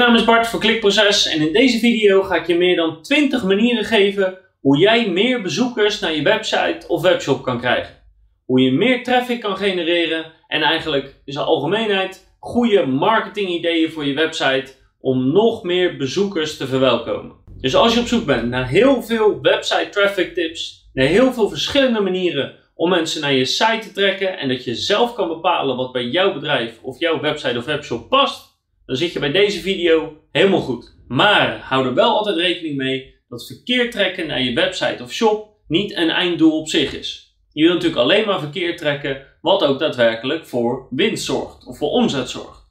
Mijn 0.00 0.12
naam 0.12 0.20
is 0.20 0.26
Bart 0.26 0.46
van 0.46 0.60
Klikproces 0.60 1.26
en 1.26 1.40
in 1.40 1.52
deze 1.52 1.78
video 1.78 2.22
ga 2.22 2.34
ik 2.34 2.46
je 2.46 2.56
meer 2.56 2.76
dan 2.76 3.02
20 3.02 3.44
manieren 3.44 3.84
geven 3.84 4.38
hoe 4.60 4.78
jij 4.78 5.08
meer 5.08 5.42
bezoekers 5.42 6.00
naar 6.00 6.14
je 6.14 6.22
website 6.22 6.88
of 6.88 7.02
webshop 7.02 7.42
kan 7.42 7.60
krijgen. 7.60 7.94
Hoe 8.44 8.60
je 8.60 8.72
meer 8.72 9.02
traffic 9.02 9.40
kan 9.40 9.56
genereren 9.56 10.32
en 10.46 10.62
eigenlijk 10.62 11.14
in 11.24 11.32
zijn 11.32 11.44
algemeenheid 11.44 12.34
goede 12.38 12.86
marketingideeën 12.86 13.90
voor 13.90 14.04
je 14.04 14.14
website 14.14 14.72
om 15.00 15.32
nog 15.32 15.62
meer 15.62 15.96
bezoekers 15.96 16.56
te 16.56 16.66
verwelkomen. 16.66 17.36
Dus 17.60 17.74
als 17.74 17.94
je 17.94 18.00
op 18.00 18.06
zoek 18.06 18.24
bent 18.24 18.48
naar 18.48 18.68
heel 18.68 19.02
veel 19.02 19.40
website 19.40 19.88
traffic 19.90 20.34
tips, 20.34 20.90
naar 20.92 21.06
heel 21.06 21.32
veel 21.32 21.48
verschillende 21.48 22.00
manieren 22.00 22.54
om 22.74 22.90
mensen 22.90 23.20
naar 23.20 23.32
je 23.32 23.44
site 23.44 23.78
te 23.78 23.92
trekken 23.92 24.38
en 24.38 24.48
dat 24.48 24.64
je 24.64 24.74
zelf 24.74 25.14
kan 25.14 25.28
bepalen 25.28 25.76
wat 25.76 25.92
bij 25.92 26.04
jouw 26.04 26.32
bedrijf 26.32 26.78
of 26.82 26.98
jouw 26.98 27.20
website 27.20 27.58
of 27.58 27.64
webshop 27.64 28.08
past, 28.08 28.49
dan 28.90 28.98
zit 28.98 29.12
je 29.12 29.18
bij 29.18 29.32
deze 29.32 29.60
video 29.60 30.16
helemaal 30.32 30.60
goed. 30.60 30.96
Maar 31.08 31.58
hou 31.58 31.86
er 31.86 31.94
wel 31.94 32.16
altijd 32.16 32.36
rekening 32.36 32.76
mee 32.76 33.14
dat 33.28 33.46
verkeer 33.46 33.90
trekken 33.90 34.26
naar 34.26 34.42
je 34.42 34.54
website 34.54 35.02
of 35.02 35.12
shop 35.12 35.48
niet 35.66 35.96
een 35.96 36.10
einddoel 36.10 36.60
op 36.60 36.68
zich 36.68 36.92
is. 36.92 37.36
Je 37.52 37.62
wilt 37.62 37.74
natuurlijk 37.74 38.02
alleen 38.02 38.26
maar 38.26 38.40
verkeer 38.40 38.76
trekken 38.76 39.26
wat 39.40 39.64
ook 39.64 39.78
daadwerkelijk 39.78 40.46
voor 40.46 40.86
winst 40.90 41.24
zorgt 41.24 41.66
of 41.66 41.78
voor 41.78 41.90
omzet 41.90 42.28
zorgt. 42.28 42.68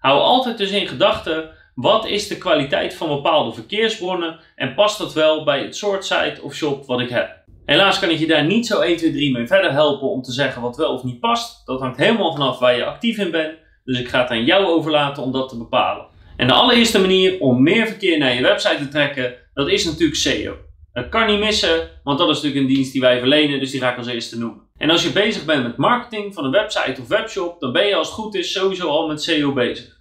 Hou 0.00 0.20
altijd 0.20 0.58
dus 0.58 0.70
in 0.70 0.86
gedachten 0.86 1.50
wat 1.74 2.06
is 2.06 2.28
de 2.28 2.38
kwaliteit 2.38 2.94
van 2.94 3.08
bepaalde 3.08 3.52
verkeersbronnen 3.52 4.40
en 4.54 4.74
past 4.74 4.98
dat 4.98 5.12
wel 5.12 5.44
bij 5.44 5.62
het 5.62 5.76
soort 5.76 6.04
site 6.04 6.42
of 6.42 6.54
shop 6.54 6.86
wat 6.86 7.00
ik 7.00 7.10
heb. 7.10 7.44
Helaas 7.64 7.98
kan 7.98 8.10
ik 8.10 8.18
je 8.18 8.26
daar 8.26 8.44
niet 8.44 8.66
zo 8.66 8.80
1, 8.80 8.96
2, 8.96 9.12
3 9.12 9.32
mee 9.32 9.46
verder 9.46 9.72
helpen 9.72 10.08
om 10.08 10.22
te 10.22 10.32
zeggen 10.32 10.62
wat 10.62 10.76
wel 10.76 10.92
of 10.92 11.02
niet 11.02 11.20
past. 11.20 11.66
Dat 11.66 11.80
hangt 11.80 11.98
helemaal 11.98 12.32
vanaf 12.32 12.58
waar 12.58 12.76
je 12.76 12.84
actief 12.84 13.18
in 13.18 13.30
bent. 13.30 13.66
Dus 13.88 14.00
ik 14.00 14.08
ga 14.08 14.20
het 14.20 14.30
aan 14.30 14.44
jou 14.44 14.64
overlaten 14.64 15.22
om 15.22 15.32
dat 15.32 15.48
te 15.48 15.58
bepalen. 15.58 16.06
En 16.36 16.46
de 16.46 16.52
allereerste 16.52 17.00
manier 17.00 17.40
om 17.40 17.62
meer 17.62 17.86
verkeer 17.86 18.18
naar 18.18 18.34
je 18.34 18.42
website 18.42 18.78
te 18.78 18.88
trekken, 18.88 19.34
dat 19.54 19.68
is 19.68 19.84
natuurlijk 19.84 20.18
SEO. 20.18 20.56
Dat 20.92 21.08
kan 21.08 21.26
niet 21.26 21.38
missen, 21.38 21.90
want 22.04 22.18
dat 22.18 22.28
is 22.28 22.34
natuurlijk 22.34 22.60
een 22.60 22.74
dienst 22.74 22.92
die 22.92 23.00
wij 23.00 23.18
verlenen, 23.18 23.60
dus 23.60 23.70
die 23.70 23.80
ga 23.80 23.90
ik 23.90 23.98
als 23.98 24.06
eerste 24.06 24.38
noemen. 24.38 24.62
En 24.76 24.90
als 24.90 25.02
je 25.02 25.10
bezig 25.10 25.44
bent 25.44 25.62
met 25.62 25.76
marketing 25.76 26.34
van 26.34 26.44
een 26.44 26.50
website 26.50 27.00
of 27.00 27.08
webshop, 27.08 27.60
dan 27.60 27.72
ben 27.72 27.86
je 27.86 27.94
als 27.94 28.06
het 28.06 28.16
goed 28.16 28.34
is 28.34 28.52
sowieso 28.52 28.88
al 28.88 29.08
met 29.08 29.22
SEO 29.22 29.52
bezig. 29.52 30.00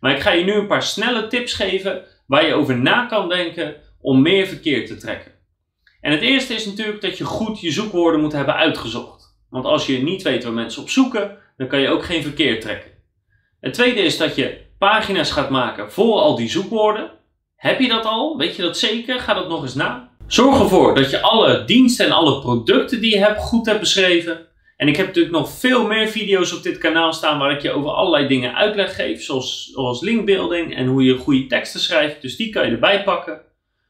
Maar 0.00 0.12
ik 0.12 0.20
ga 0.20 0.30
je 0.30 0.44
nu 0.44 0.52
een 0.52 0.66
paar 0.66 0.82
snelle 0.82 1.26
tips 1.26 1.52
geven 1.52 2.02
waar 2.26 2.46
je 2.46 2.54
over 2.54 2.78
na 2.78 3.06
kan 3.06 3.28
denken 3.28 3.74
om 4.00 4.22
meer 4.22 4.46
verkeer 4.46 4.86
te 4.86 4.96
trekken. 4.96 5.32
En 6.00 6.12
het 6.12 6.20
eerste 6.20 6.54
is 6.54 6.66
natuurlijk 6.66 7.00
dat 7.00 7.18
je 7.18 7.24
goed 7.24 7.60
je 7.60 7.70
zoekwoorden 7.70 8.20
moet 8.20 8.32
hebben 8.32 8.54
uitgezocht. 8.54 9.38
Want 9.50 9.64
als 9.64 9.86
je 9.86 10.02
niet 10.02 10.22
weet 10.22 10.44
waar 10.44 10.52
mensen 10.52 10.82
op 10.82 10.90
zoeken, 10.90 11.38
dan 11.56 11.66
kan 11.66 11.80
je 11.80 11.88
ook 11.88 12.04
geen 12.04 12.22
verkeer 12.22 12.60
trekken. 12.60 12.96
Het 13.60 13.74
tweede 13.74 14.00
is 14.00 14.16
dat 14.16 14.34
je 14.34 14.60
pagina's 14.78 15.30
gaat 15.30 15.50
maken 15.50 15.92
voor 15.92 16.18
al 16.18 16.36
die 16.36 16.48
zoekwoorden. 16.48 17.10
Heb 17.56 17.80
je 17.80 17.88
dat 17.88 18.04
al? 18.04 18.36
Weet 18.36 18.56
je 18.56 18.62
dat 18.62 18.78
zeker? 18.78 19.20
Ga 19.20 19.34
dat 19.34 19.48
nog 19.48 19.62
eens 19.62 19.74
na. 19.74 20.10
Zorg 20.26 20.60
ervoor 20.60 20.94
dat 20.94 21.10
je 21.10 21.20
alle 21.20 21.64
diensten 21.64 22.06
en 22.06 22.12
alle 22.12 22.40
producten 22.40 23.00
die 23.00 23.10
je 23.10 23.18
hebt 23.18 23.40
goed 23.40 23.66
hebt 23.66 23.80
beschreven. 23.80 24.46
En 24.76 24.88
ik 24.88 24.96
heb 24.96 25.06
natuurlijk 25.06 25.34
nog 25.34 25.50
veel 25.50 25.86
meer 25.86 26.08
video's 26.08 26.52
op 26.52 26.62
dit 26.62 26.78
kanaal 26.78 27.12
staan 27.12 27.38
waar 27.38 27.52
ik 27.52 27.62
je 27.62 27.70
over 27.70 27.90
allerlei 27.90 28.26
dingen 28.28 28.54
uitleg 28.54 28.94
geef. 28.94 29.22
Zoals, 29.22 29.70
zoals 29.72 30.00
linkbuilding 30.00 30.76
en 30.76 30.86
hoe 30.86 31.02
je 31.02 31.16
goede 31.16 31.46
teksten 31.46 31.80
schrijft. 31.80 32.22
Dus 32.22 32.36
die 32.36 32.50
kan 32.50 32.66
je 32.66 32.72
erbij 32.72 33.02
pakken. 33.02 33.40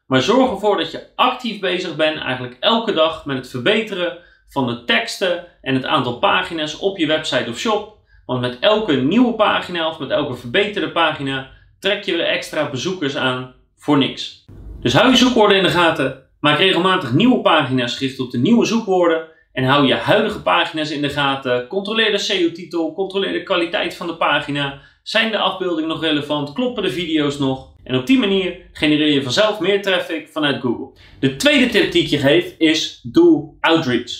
Maar 0.06 0.22
zorg 0.22 0.50
ervoor 0.50 0.76
dat 0.76 0.90
je 0.90 1.06
actief 1.14 1.60
bezig 1.60 1.96
bent, 1.96 2.18
eigenlijk 2.18 2.56
elke 2.60 2.92
dag, 2.92 3.24
met 3.24 3.36
het 3.36 3.48
verbeteren 3.48 4.18
van 4.48 4.66
de 4.66 4.84
teksten 4.84 5.44
en 5.62 5.74
het 5.74 5.84
aantal 5.84 6.18
pagina's 6.18 6.78
op 6.78 6.98
je 6.98 7.06
website 7.06 7.50
of 7.50 7.58
shop. 7.58 7.97
Want 8.28 8.40
met 8.40 8.58
elke 8.60 8.92
nieuwe 8.92 9.34
pagina 9.34 9.88
of 9.88 9.98
met 9.98 10.10
elke 10.10 10.34
verbeterde 10.34 10.90
pagina 10.90 11.50
trek 11.78 12.04
je 12.04 12.12
weer 12.12 12.26
extra 12.26 12.70
bezoekers 12.70 13.16
aan 13.16 13.54
voor 13.76 13.98
niks. 13.98 14.44
Dus 14.80 14.92
hou 14.92 15.10
je 15.10 15.16
zoekwoorden 15.16 15.56
in 15.56 15.62
de 15.62 15.68
gaten, 15.68 16.22
maak 16.40 16.58
regelmatig 16.58 17.12
nieuwe 17.12 17.40
pagina's 17.40 17.96
gericht 17.96 18.20
op 18.20 18.30
de 18.30 18.38
nieuwe 18.38 18.64
zoekwoorden 18.64 19.26
en 19.52 19.64
hou 19.64 19.86
je 19.86 19.94
huidige 19.94 20.42
pagina's 20.42 20.90
in 20.90 21.02
de 21.02 21.08
gaten. 21.08 21.66
Controleer 21.66 22.10
de 22.10 22.18
SEO-titel, 22.18 22.92
controleer 22.92 23.32
de 23.32 23.42
kwaliteit 23.42 23.96
van 23.96 24.06
de 24.06 24.16
pagina. 24.16 24.80
Zijn 25.02 25.30
de 25.30 25.38
afbeeldingen 25.38 25.88
nog 25.88 26.00
relevant? 26.00 26.52
Kloppen 26.52 26.82
de 26.82 26.90
video's 26.90 27.38
nog? 27.38 27.72
En 27.84 27.96
op 27.96 28.06
die 28.06 28.18
manier 28.18 28.56
genereer 28.72 29.12
je 29.12 29.22
vanzelf 29.22 29.60
meer 29.60 29.82
traffic 29.82 30.28
vanuit 30.28 30.60
Google. 30.60 31.00
De 31.20 31.36
tweede 31.36 31.68
tip 31.68 31.92
die 31.92 32.02
ik 32.02 32.08
je 32.08 32.18
geef 32.18 32.54
is 32.58 33.00
doe 33.02 33.54
outreach. 33.60 34.12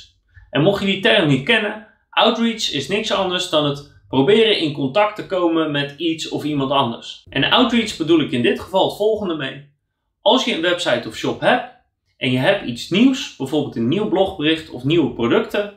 En 0.50 0.62
mocht 0.62 0.80
je 0.80 0.86
die 0.86 1.00
term 1.00 1.28
niet 1.28 1.44
kennen, 1.44 1.86
outreach 2.10 2.72
is 2.72 2.88
niks 2.88 3.12
anders 3.12 3.50
dan 3.50 3.64
het 3.64 3.96
proberen 4.08 4.58
in 4.58 4.72
contact 4.72 5.16
te 5.16 5.26
komen 5.26 5.70
met 5.70 5.94
iets 5.96 6.28
of 6.28 6.44
iemand 6.44 6.70
anders. 6.70 7.26
En 7.30 7.50
outreach 7.50 7.96
bedoel 7.96 8.20
ik 8.20 8.30
in 8.30 8.42
dit 8.42 8.60
geval 8.60 8.88
het 8.88 8.96
volgende 8.96 9.34
mee. 9.34 9.76
Als 10.20 10.44
je 10.44 10.54
een 10.54 10.62
website 10.62 11.08
of 11.08 11.16
shop 11.16 11.40
hebt 11.40 11.72
en 12.16 12.30
je 12.30 12.38
hebt 12.38 12.66
iets 12.66 12.90
nieuws, 12.90 13.36
bijvoorbeeld 13.36 13.76
een 13.76 13.88
nieuw 13.88 14.08
blogbericht 14.08 14.70
of 14.70 14.84
nieuwe 14.84 15.12
producten, 15.12 15.74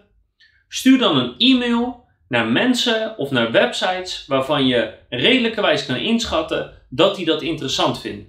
stuur 0.67 0.97
dan 0.97 1.17
een 1.17 1.37
e-mail 1.37 2.05
naar 2.27 2.47
mensen 2.47 3.17
of 3.17 3.31
naar 3.31 3.51
websites 3.51 4.25
waarvan 4.27 4.67
je 4.67 4.93
redelijkerwijs 5.09 5.85
kan 5.85 5.95
inschatten 5.95 6.73
dat 6.89 7.15
die 7.15 7.25
dat 7.25 7.41
interessant 7.41 8.01
vinden. 8.01 8.27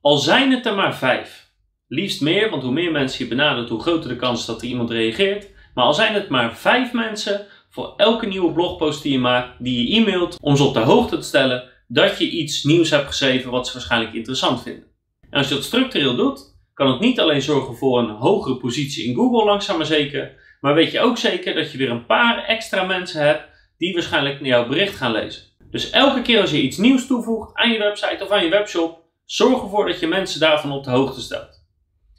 Al 0.00 0.16
zijn 0.16 0.50
het 0.50 0.66
er 0.66 0.74
maar 0.74 0.96
vijf. 0.96 1.52
Liefst 1.88 2.20
meer, 2.20 2.50
want 2.50 2.62
hoe 2.62 2.72
meer 2.72 2.92
mensen 2.92 3.24
je 3.24 3.30
benadert, 3.30 3.68
hoe 3.68 3.80
groter 3.80 4.08
de 4.08 4.16
kans 4.16 4.46
dat 4.46 4.62
er 4.62 4.68
iemand 4.68 4.90
reageert. 4.90 5.48
Maar 5.74 5.84
al 5.84 5.94
zijn 5.94 6.14
het 6.14 6.28
maar 6.28 6.56
vijf 6.56 6.92
mensen 6.92 7.46
voor 7.74 7.94
elke 7.96 8.26
nieuwe 8.26 8.52
blogpost 8.52 9.02
die 9.02 9.12
je 9.12 9.18
maakt, 9.18 9.56
die 9.58 9.88
je 9.88 9.96
e-mailt, 9.96 10.38
om 10.40 10.56
ze 10.56 10.62
op 10.62 10.74
de 10.74 10.80
hoogte 10.80 11.16
te 11.18 11.24
stellen 11.24 11.70
dat 11.86 12.18
je 12.18 12.30
iets 12.30 12.64
nieuws 12.64 12.90
hebt 12.90 13.06
geschreven 13.06 13.50
wat 13.50 13.66
ze 13.66 13.72
waarschijnlijk 13.72 14.14
interessant 14.14 14.62
vinden. 14.62 14.84
En 15.30 15.38
als 15.38 15.48
je 15.48 15.54
dat 15.54 15.64
structureel 15.64 16.16
doet, 16.16 16.56
kan 16.74 16.90
het 16.90 17.00
niet 17.00 17.20
alleen 17.20 17.42
zorgen 17.42 17.76
voor 17.76 17.98
een 17.98 18.10
hogere 18.10 18.56
positie 18.56 19.04
in 19.04 19.14
Google 19.14 19.44
langzaam 19.44 19.76
maar 19.76 19.86
zeker, 19.86 20.56
maar 20.60 20.74
weet 20.74 20.90
je 20.90 21.00
ook 21.00 21.18
zeker 21.18 21.54
dat 21.54 21.72
je 21.72 21.78
weer 21.78 21.90
een 21.90 22.06
paar 22.06 22.44
extra 22.44 22.84
mensen 22.84 23.20
hebt 23.20 23.48
die 23.78 23.92
waarschijnlijk 23.94 24.44
jouw 24.44 24.68
bericht 24.68 24.96
gaan 24.96 25.12
lezen. 25.12 25.42
Dus 25.70 25.90
elke 25.90 26.22
keer 26.22 26.40
als 26.40 26.50
je 26.50 26.62
iets 26.62 26.76
nieuws 26.76 27.06
toevoegt 27.06 27.54
aan 27.54 27.72
je 27.72 27.78
website 27.78 28.24
of 28.24 28.30
aan 28.30 28.44
je 28.44 28.50
webshop, 28.50 29.02
zorg 29.24 29.62
ervoor 29.62 29.86
dat 29.86 30.00
je 30.00 30.06
mensen 30.06 30.40
daarvan 30.40 30.72
op 30.72 30.84
de 30.84 30.90
hoogte 30.90 31.20
stelt. 31.20 31.64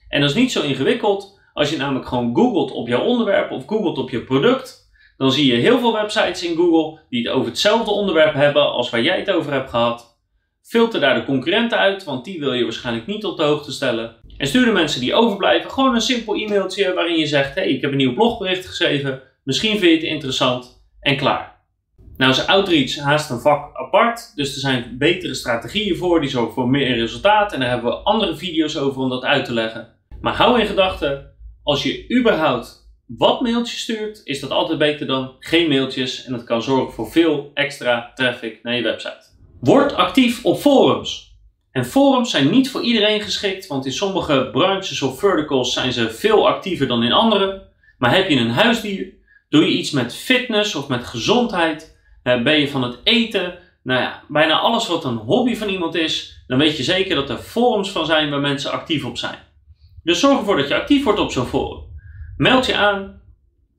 En 0.10 0.22
dat 0.22 0.30
is 0.30 0.36
niet 0.36 0.52
zo 0.52 0.62
ingewikkeld. 0.62 1.40
Als 1.54 1.70
je 1.70 1.78
namelijk 1.78 2.08
gewoon 2.08 2.36
googelt 2.36 2.72
op 2.72 2.88
jouw 2.88 3.04
onderwerp 3.04 3.52
of 3.52 3.66
googelt 3.66 3.98
op 3.98 4.10
je 4.10 4.24
product, 4.24 4.84
dan 5.18 5.31
zie 5.31 5.53
je 5.53 5.62
heel 5.62 5.80
veel 5.80 5.94
websites 5.94 6.44
in 6.44 6.56
Google 6.56 7.00
die 7.09 7.24
het 7.24 7.34
over 7.34 7.48
hetzelfde 7.48 7.92
onderwerp 7.92 8.34
hebben 8.34 8.72
als 8.72 8.90
waar 8.90 9.02
jij 9.02 9.20
het 9.20 9.31
over 9.31 9.52
hebt 9.52 9.70
gehad. 9.70 10.18
Filter 10.62 11.00
daar 11.00 11.16
de 11.16 11.26
concurrenten 11.26 11.78
uit, 11.78 12.03
want 12.03 12.26
die 12.26 12.40
wil 12.40 12.53
je 12.53 12.64
waarschijnlijk 12.64 13.06
niet 13.06 13.25
op 13.25 13.38
de 13.38 13.44
hoogte 13.44 13.72
stellen. 13.72 14.16
En 14.38 14.48
stuur 14.48 14.66
de 14.66 14.72
mensen 14.72 15.00
die 15.00 15.14
overblijven 15.14 15.72
gewoon 15.72 15.96
een 15.96 16.02
simpel 16.02 16.36
e-mailtje 16.36 16.94
waarin 16.94 17.18
je 17.18 17.25
zegt: 17.25 17.56
hey, 17.56 17.68
ik 17.68 17.81
heb 17.81 17.92
een 17.92 17.98
nieuw 17.98 18.14
blogbericht 18.14 18.66
geschreven, 18.66 19.22
misschien 19.44 19.80
vind 19.80 19.92
je 19.92 19.98
het 19.98 20.16
interessant 20.16 20.84
en 21.00 21.18
klaar. 21.18 21.56
Nou 22.18 22.31
is 22.31 22.48
outreach 22.48 22.96
haast 22.96 23.30
een 23.30 23.40
vak 23.40 23.75
apart, 23.75 24.31
dus 24.36 24.54
er 24.54 24.59
zijn 24.59 24.96
betere 24.98 25.34
strategieën 25.34 25.96
voor, 25.96 26.22
die 26.22 26.30
zorgen 26.30 26.54
voor 26.54 26.70
meer 26.70 26.96
resultaat. 26.96 27.54
En 27.54 27.59
daar 27.59 27.70
hebben 27.70 27.92
we 27.92 27.98
andere 27.98 28.36
video's 28.36 28.78
over 28.78 29.02
om 29.02 29.09
dat 29.09 29.24
uit 29.24 29.46
te 29.46 29.54
leggen. 29.54 29.88
Maar 30.22 30.36
hou 30.36 30.59
in 30.59 30.66
gedachten, 30.66 31.36
als 31.64 31.84
je 31.84 32.18
überhaupt 32.20 32.84
wat 33.06 33.42
mailtjes 33.42 33.80
stuurt, 33.80 34.22
is 34.24 34.40
dat 34.40 34.50
altijd 34.50 34.80
beter 34.80 35.08
dan 35.08 35.36
geen 35.40 35.68
mailtjes. 35.68 36.26
En 36.26 36.32
dat 36.32 36.44
kan 36.44 36.62
zorgen 36.62 36.94
voor 36.94 37.12
veel 37.12 37.52
extra 37.54 38.12
traffic 38.16 38.60
naar 38.64 38.76
je 38.76 38.82
website. 38.82 39.26
Word 39.60 39.94
actief 39.94 40.46
op 40.46 40.60
forums. 40.60 41.34
En 41.72 41.86
forums 41.86 42.32
zijn 42.32 42.50
niet 42.50 42.70
voor 42.70 42.82
iedereen 42.82 43.22
geschikt, 43.22 43.68
want 43.68 43.86
in 43.86 43.94
sommige 43.94 44.50
branches 44.52 45.02
of 45.02 45.20
verticals 45.20 45.74
zijn 45.74 45.94
ze 45.94 46.10
veel 46.10 46.48
actiever 46.48 46.88
dan 46.88 47.04
in 47.04 47.12
andere. 47.12 47.68
Maar 47.98 48.16
heb 48.16 48.30
je 48.30 48.36
een 48.36 48.50
huisdier, 48.50 49.14
doe 49.50 49.62
je 49.62 49.78
iets 49.78 49.92
met 49.92 50.16
fitness 50.16 50.76
of 50.76 50.88
met 50.88 51.06
gezondheid, 51.06 51.98
uh, 52.24 52.44
ben 52.44 52.60
je 52.60 52.70
van 52.70 52.84
het 52.84 53.00
eten, 53.04 53.58
nou 53.84 54.02
ja, 54.02 54.24
bijna 54.28 54.60
alles 54.60 54.88
wat 54.88 55.06
een 55.06 55.18
hobby 55.18 55.56
van 55.56 55.70
iemand 55.70 55.96
is, 55.96 56.44
dan 56.48 56.58
weet 56.58 56.78
je 56.78 56.84
zeker 56.84 57.16
dat 57.16 57.30
er 57.30 57.38
forums 57.38 57.92
van 57.92 58.06
zijn 58.06 58.30
waar 58.30 58.40
mensen 58.40 58.72
actief 58.72 59.06
op 59.06 59.18
zijn. 59.18 59.38
Dus 60.04 60.19
zorg 60.19 60.40
ervoor 60.40 60.58
dat 60.58 60.68
je 60.68 60.75
actief 60.75 61.04
wordt 61.04 61.19
op 61.19 61.31
zo'n 61.31 61.46
forum. 61.46 61.85
Meld 62.38 62.66
je 62.66 62.76
aan, 62.76 63.22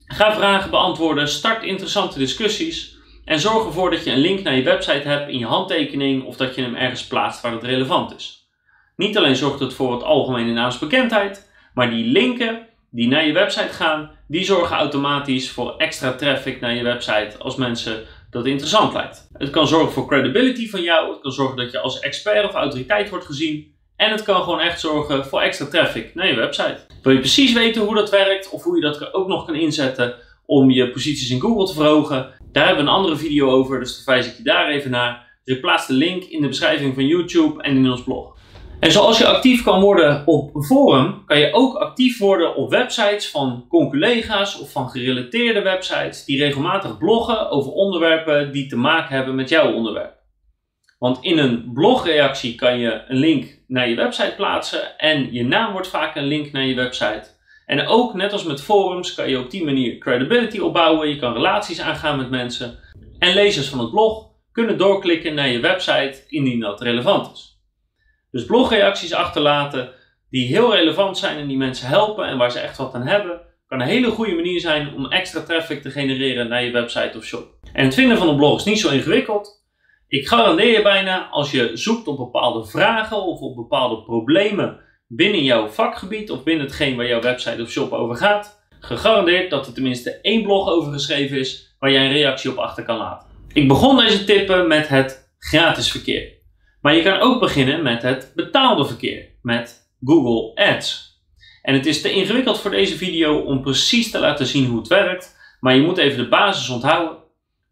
ga 0.06 0.34
vragen 0.34 0.70
beantwoorden, 0.70 1.28
start 1.28 1.62
interessante 1.62 2.18
discussies. 2.18 2.96
En 3.24 3.40
zorg 3.40 3.66
ervoor 3.66 3.90
dat 3.90 4.04
je 4.04 4.10
een 4.10 4.18
link 4.18 4.42
naar 4.42 4.54
je 4.54 4.62
website 4.62 5.08
hebt 5.08 5.28
in 5.30 5.38
je 5.38 5.46
handtekening 5.46 6.24
of 6.24 6.36
dat 6.36 6.54
je 6.54 6.62
hem 6.62 6.74
ergens 6.74 7.06
plaatst 7.06 7.40
waar 7.40 7.52
het 7.52 7.62
relevant 7.62 8.14
is. 8.16 8.48
Niet 8.96 9.16
alleen 9.16 9.36
zorgt 9.36 9.60
het 9.60 9.74
voor 9.74 9.88
wat 9.88 10.02
algemene 10.02 10.52
naamsbekendheid, 10.52 11.50
maar 11.74 11.90
die 11.90 12.04
linken 12.04 12.66
die 12.90 13.08
naar 13.08 13.26
je 13.26 13.32
website 13.32 13.72
gaan, 13.72 14.10
die 14.28 14.44
zorgen 14.44 14.76
automatisch 14.76 15.50
voor 15.50 15.76
extra 15.76 16.12
traffic 16.12 16.60
naar 16.60 16.74
je 16.74 16.82
website 16.82 17.38
als 17.38 17.56
mensen 17.56 18.04
dat 18.30 18.46
interessant 18.46 18.92
lijkt. 18.92 19.28
Het 19.32 19.50
kan 19.50 19.66
zorgen 19.66 19.92
voor 19.92 20.06
credibility 20.06 20.68
van 20.68 20.82
jou, 20.82 21.12
het 21.12 21.20
kan 21.20 21.32
zorgen 21.32 21.56
dat 21.56 21.72
je 21.72 21.80
als 21.80 22.00
expert 22.00 22.44
of 22.44 22.54
autoriteit 22.54 23.10
wordt 23.10 23.26
gezien 23.26 23.75
en 23.96 24.10
het 24.10 24.22
kan 24.22 24.42
gewoon 24.42 24.60
echt 24.60 24.80
zorgen 24.80 25.26
voor 25.26 25.40
extra 25.40 25.66
traffic 25.66 26.14
naar 26.14 26.26
je 26.26 26.34
website. 26.34 26.78
Wil 27.02 27.12
je 27.12 27.18
precies 27.18 27.52
weten 27.52 27.82
hoe 27.82 27.94
dat 27.94 28.10
werkt 28.10 28.50
of 28.50 28.62
hoe 28.62 28.76
je 28.76 28.82
dat 28.82 29.14
ook 29.14 29.28
nog 29.28 29.44
kan 29.44 29.54
inzetten 29.54 30.14
om 30.46 30.70
je 30.70 30.90
posities 30.90 31.30
in 31.30 31.40
Google 31.40 31.66
te 31.66 31.74
verhogen? 31.74 32.30
Daar 32.52 32.66
hebben 32.66 32.84
we 32.84 32.90
een 32.90 32.96
andere 32.96 33.16
video 33.16 33.50
over, 33.50 33.80
dus 33.80 33.96
verwijs 33.96 34.26
ik 34.26 34.36
je 34.36 34.42
daar 34.42 34.68
even 34.68 34.90
naar. 34.90 35.38
Dus 35.44 35.54
ik 35.54 35.60
plaats 35.60 35.86
de 35.86 35.92
link 35.92 36.22
in 36.22 36.40
de 36.40 36.48
beschrijving 36.48 36.94
van 36.94 37.06
YouTube 37.06 37.62
en 37.62 37.76
in 37.76 37.90
ons 37.90 38.02
blog. 38.02 38.34
En 38.80 38.92
zoals 38.92 39.18
je 39.18 39.26
actief 39.26 39.62
kan 39.62 39.80
worden 39.80 40.22
op 40.26 40.54
een 40.54 40.62
forum, 40.64 41.22
kan 41.26 41.38
je 41.38 41.52
ook 41.52 41.76
actief 41.76 42.18
worden 42.18 42.54
op 42.54 42.70
websites 42.70 43.30
van 43.30 43.64
conculega's 43.68 44.60
of 44.60 44.72
van 44.72 44.90
gerelateerde 44.90 45.62
websites 45.62 46.24
die 46.24 46.38
regelmatig 46.38 46.98
bloggen 46.98 47.50
over 47.50 47.72
onderwerpen 47.72 48.52
die 48.52 48.66
te 48.66 48.76
maken 48.76 49.16
hebben 49.16 49.34
met 49.34 49.48
jouw 49.48 49.72
onderwerp. 49.72 50.15
Want 51.06 51.24
in 51.24 51.38
een 51.38 51.70
blogreactie 51.74 52.54
kan 52.54 52.78
je 52.78 53.02
een 53.08 53.16
link 53.16 53.58
naar 53.66 53.88
je 53.88 53.94
website 53.94 54.32
plaatsen 54.36 54.98
en 54.98 55.32
je 55.32 55.44
naam 55.44 55.72
wordt 55.72 55.88
vaak 55.88 56.16
een 56.16 56.26
link 56.26 56.52
naar 56.52 56.64
je 56.64 56.74
website. 56.74 57.24
En 57.66 57.86
ook, 57.86 58.14
net 58.14 58.32
als 58.32 58.44
met 58.44 58.62
forums, 58.62 59.14
kan 59.14 59.28
je 59.28 59.38
op 59.38 59.50
die 59.50 59.64
manier 59.64 59.98
credibility 59.98 60.58
opbouwen. 60.58 61.08
Je 61.08 61.16
kan 61.16 61.32
relaties 61.32 61.80
aangaan 61.80 62.16
met 62.16 62.30
mensen. 62.30 62.78
En 63.18 63.34
lezers 63.34 63.68
van 63.68 63.78
het 63.78 63.90
blog 63.90 64.28
kunnen 64.52 64.78
doorklikken 64.78 65.34
naar 65.34 65.48
je 65.48 65.60
website 65.60 66.24
indien 66.28 66.60
dat 66.60 66.80
relevant 66.80 67.32
is. 67.32 67.60
Dus 68.30 68.44
blogreacties 68.44 69.14
achterlaten 69.14 69.90
die 70.30 70.46
heel 70.46 70.74
relevant 70.74 71.18
zijn 71.18 71.38
en 71.38 71.48
die 71.48 71.56
mensen 71.56 71.88
helpen 71.88 72.26
en 72.26 72.38
waar 72.38 72.50
ze 72.50 72.58
echt 72.58 72.76
wat 72.76 72.94
aan 72.94 73.06
hebben, 73.06 73.40
kan 73.66 73.80
een 73.80 73.86
hele 73.86 74.10
goede 74.10 74.34
manier 74.34 74.60
zijn 74.60 74.94
om 74.94 75.06
extra 75.06 75.42
traffic 75.42 75.82
te 75.82 75.90
genereren 75.90 76.48
naar 76.48 76.64
je 76.64 76.70
website 76.70 77.18
of 77.18 77.24
shop. 77.24 77.54
En 77.72 77.84
het 77.84 77.94
vinden 77.94 78.18
van 78.18 78.28
een 78.28 78.36
blog 78.36 78.58
is 78.58 78.64
niet 78.64 78.80
zo 78.80 78.90
ingewikkeld. 78.90 79.64
Ik 80.08 80.28
garandeer 80.28 80.70
je 80.70 80.82
bijna, 80.82 81.28
als 81.30 81.50
je 81.50 81.70
zoekt 81.74 82.06
op 82.06 82.16
bepaalde 82.16 82.66
vragen 82.66 83.22
of 83.22 83.40
op 83.40 83.56
bepaalde 83.56 84.02
problemen 84.02 84.80
binnen 85.06 85.44
jouw 85.44 85.68
vakgebied 85.68 86.30
of 86.30 86.42
binnen 86.42 86.66
hetgeen 86.66 86.96
waar 86.96 87.06
jouw 87.06 87.20
website 87.20 87.62
of 87.62 87.70
shop 87.70 87.92
over 87.92 88.16
gaat, 88.16 88.66
gegarandeerd 88.80 89.50
dat 89.50 89.66
er 89.66 89.72
tenminste 89.72 90.20
één 90.20 90.42
blog 90.42 90.68
over 90.68 90.92
geschreven 90.92 91.38
is 91.38 91.76
waar 91.78 91.90
jij 91.90 92.04
een 92.04 92.12
reactie 92.12 92.50
op 92.50 92.56
achter 92.56 92.84
kan 92.84 92.96
laten. 92.96 93.28
Ik 93.52 93.68
begon 93.68 93.96
deze 93.96 94.24
tippen 94.24 94.68
met 94.68 94.88
het 94.88 95.34
gratis 95.38 95.90
verkeer. 95.90 96.32
Maar 96.80 96.94
je 96.94 97.02
kan 97.02 97.20
ook 97.20 97.40
beginnen 97.40 97.82
met 97.82 98.02
het 98.02 98.32
betaalde 98.34 98.84
verkeer, 98.84 99.28
met 99.42 99.90
Google 100.04 100.64
Ads. 100.64 101.20
En 101.62 101.74
het 101.74 101.86
is 101.86 102.00
te 102.00 102.12
ingewikkeld 102.12 102.60
voor 102.60 102.70
deze 102.70 102.96
video 102.96 103.38
om 103.38 103.62
precies 103.62 104.10
te 104.10 104.18
laten 104.18 104.46
zien 104.46 104.66
hoe 104.66 104.78
het 104.78 104.88
werkt, 104.88 105.36
maar 105.60 105.74
je 105.74 105.82
moet 105.82 105.98
even 105.98 106.18
de 106.18 106.28
basis 106.28 106.68
onthouden. 106.68 107.16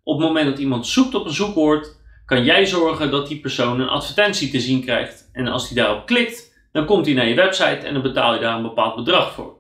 Op 0.03 0.19
het 0.19 0.27
moment 0.27 0.47
dat 0.47 0.59
iemand 0.59 0.87
zoekt 0.87 1.15
op 1.15 1.25
een 1.25 1.33
zoekwoord, 1.33 2.03
kan 2.26 2.44
jij 2.44 2.67
zorgen 2.67 3.11
dat 3.11 3.29
die 3.29 3.41
persoon 3.41 3.81
een 3.81 3.88
advertentie 3.88 4.50
te 4.50 4.61
zien 4.61 4.85
krijgt. 4.85 5.31
En 5.32 5.49
als 5.49 5.69
hij 5.69 5.82
daarop 5.82 6.06
klikt, 6.06 6.53
dan 6.73 6.87
komt 6.87 7.06
hij 7.06 7.15
naar 7.15 7.29
je 7.29 7.35
website 7.35 7.87
en 7.87 7.93
dan 7.93 8.03
betaal 8.03 8.35
je 8.35 8.41
daar 8.41 8.56
een 8.56 8.62
bepaald 8.62 8.97
bedrag 8.97 9.32
voor. 9.32 9.56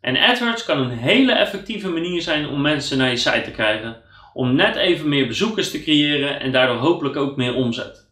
En 0.00 0.16
AdWords 0.16 0.64
kan 0.64 0.78
een 0.78 0.98
hele 0.98 1.32
effectieve 1.32 1.88
manier 1.88 2.22
zijn 2.22 2.48
om 2.48 2.60
mensen 2.60 2.98
naar 2.98 3.10
je 3.10 3.16
site 3.16 3.42
te 3.44 3.50
krijgen, 3.50 3.96
om 4.32 4.54
net 4.54 4.76
even 4.76 5.08
meer 5.08 5.26
bezoekers 5.26 5.70
te 5.70 5.82
creëren 5.82 6.40
en 6.40 6.52
daardoor 6.52 6.76
hopelijk 6.76 7.16
ook 7.16 7.36
meer 7.36 7.54
omzet. 7.54 8.10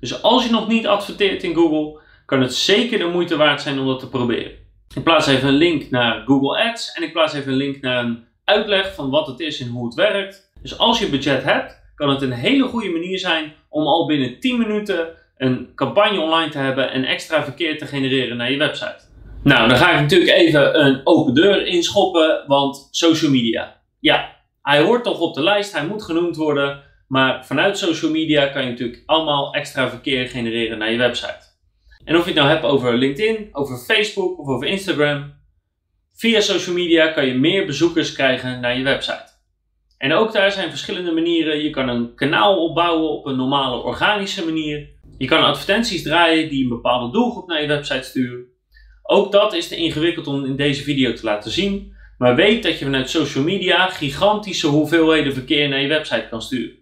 Dus 0.00 0.22
als 0.22 0.44
je 0.44 0.50
nog 0.50 0.68
niet 0.68 0.86
adverteert 0.86 1.42
in 1.42 1.54
Google, 1.54 2.00
kan 2.26 2.40
het 2.40 2.54
zeker 2.54 2.98
de 2.98 3.04
moeite 3.04 3.36
waard 3.36 3.62
zijn 3.62 3.78
om 3.78 3.86
dat 3.86 4.00
te 4.00 4.08
proberen. 4.08 4.52
Ik 4.94 5.04
plaats 5.04 5.26
even 5.26 5.48
een 5.48 5.54
link 5.54 5.90
naar 5.90 6.22
Google 6.26 6.62
Ads 6.62 6.92
en 6.92 7.02
ik 7.02 7.12
plaats 7.12 7.34
even 7.34 7.52
een 7.52 7.58
link 7.58 7.80
naar 7.80 8.04
een 8.04 8.24
uitleg 8.44 8.94
van 8.94 9.10
wat 9.10 9.26
het 9.26 9.40
is 9.40 9.60
en 9.60 9.68
hoe 9.68 9.84
het 9.84 9.94
werkt. 9.94 10.50
Dus 10.62 10.78
als 10.78 10.98
je 10.98 11.08
budget 11.08 11.42
hebt, 11.42 11.83
kan 11.94 12.10
het 12.10 12.22
een 12.22 12.32
hele 12.32 12.64
goede 12.64 12.90
manier 12.90 13.18
zijn 13.18 13.52
om 13.68 13.86
al 13.86 14.06
binnen 14.06 14.40
10 14.40 14.58
minuten 14.58 15.08
een 15.36 15.68
campagne 15.74 16.20
online 16.20 16.50
te 16.50 16.58
hebben 16.58 16.90
en 16.90 17.04
extra 17.04 17.44
verkeer 17.44 17.78
te 17.78 17.86
genereren 17.86 18.36
naar 18.36 18.50
je 18.50 18.58
website. 18.58 19.12
Nou, 19.42 19.68
dan 19.68 19.76
ga 19.76 19.92
ik 19.92 20.00
natuurlijk 20.00 20.30
even 20.30 20.84
een 20.86 21.00
open 21.04 21.34
deur 21.34 21.66
inschoppen, 21.66 22.44
want 22.46 22.88
social 22.90 23.30
media. 23.30 23.80
Ja, 24.00 24.36
hij 24.62 24.82
hoort 24.82 25.04
toch 25.04 25.20
op 25.20 25.34
de 25.34 25.42
lijst, 25.42 25.72
hij 25.72 25.86
moet 25.86 26.02
genoemd 26.02 26.36
worden, 26.36 26.82
maar 27.08 27.46
vanuit 27.46 27.78
social 27.78 28.10
media 28.10 28.46
kan 28.46 28.64
je 28.64 28.70
natuurlijk 28.70 29.02
allemaal 29.06 29.54
extra 29.54 29.88
verkeer 29.88 30.28
genereren 30.28 30.78
naar 30.78 30.90
je 30.90 30.98
website. 30.98 31.52
En 32.04 32.16
of 32.16 32.20
je 32.20 32.30
het 32.30 32.38
nou 32.38 32.48
hebt 32.48 32.64
over 32.64 32.96
LinkedIn, 32.96 33.48
over 33.52 33.76
Facebook 33.76 34.38
of 34.38 34.46
over 34.46 34.66
Instagram, 34.66 35.34
via 36.12 36.40
social 36.40 36.74
media 36.74 37.06
kan 37.06 37.26
je 37.26 37.34
meer 37.34 37.66
bezoekers 37.66 38.12
krijgen 38.12 38.60
naar 38.60 38.78
je 38.78 38.84
website. 38.84 39.33
En 39.98 40.12
ook 40.12 40.32
daar 40.32 40.52
zijn 40.52 40.70
verschillende 40.70 41.12
manieren. 41.12 41.62
Je 41.62 41.70
kan 41.70 41.88
een 41.88 42.14
kanaal 42.14 42.64
opbouwen 42.64 43.10
op 43.10 43.26
een 43.26 43.36
normale 43.36 43.82
organische 43.82 44.44
manier. 44.44 44.88
Je 45.18 45.26
kan 45.26 45.42
advertenties 45.42 46.02
draaien 46.02 46.48
die 46.48 46.62
een 46.62 46.68
bepaalde 46.68 47.12
doelgroep 47.12 47.48
naar 47.48 47.60
je 47.60 47.68
website 47.68 48.02
sturen. 48.02 48.44
Ook 49.02 49.32
dat 49.32 49.52
is 49.52 49.68
te 49.68 49.76
ingewikkeld 49.76 50.26
om 50.26 50.44
in 50.44 50.56
deze 50.56 50.82
video 50.82 51.12
te 51.12 51.24
laten 51.24 51.50
zien. 51.50 51.92
Maar 52.18 52.36
weet 52.36 52.62
dat 52.62 52.78
je 52.78 52.84
vanuit 52.84 53.10
social 53.10 53.44
media 53.44 53.86
gigantische 53.86 54.66
hoeveelheden 54.66 55.32
verkeer 55.32 55.68
naar 55.68 55.80
je 55.80 55.88
website 55.88 56.26
kan 56.30 56.42
sturen. 56.42 56.76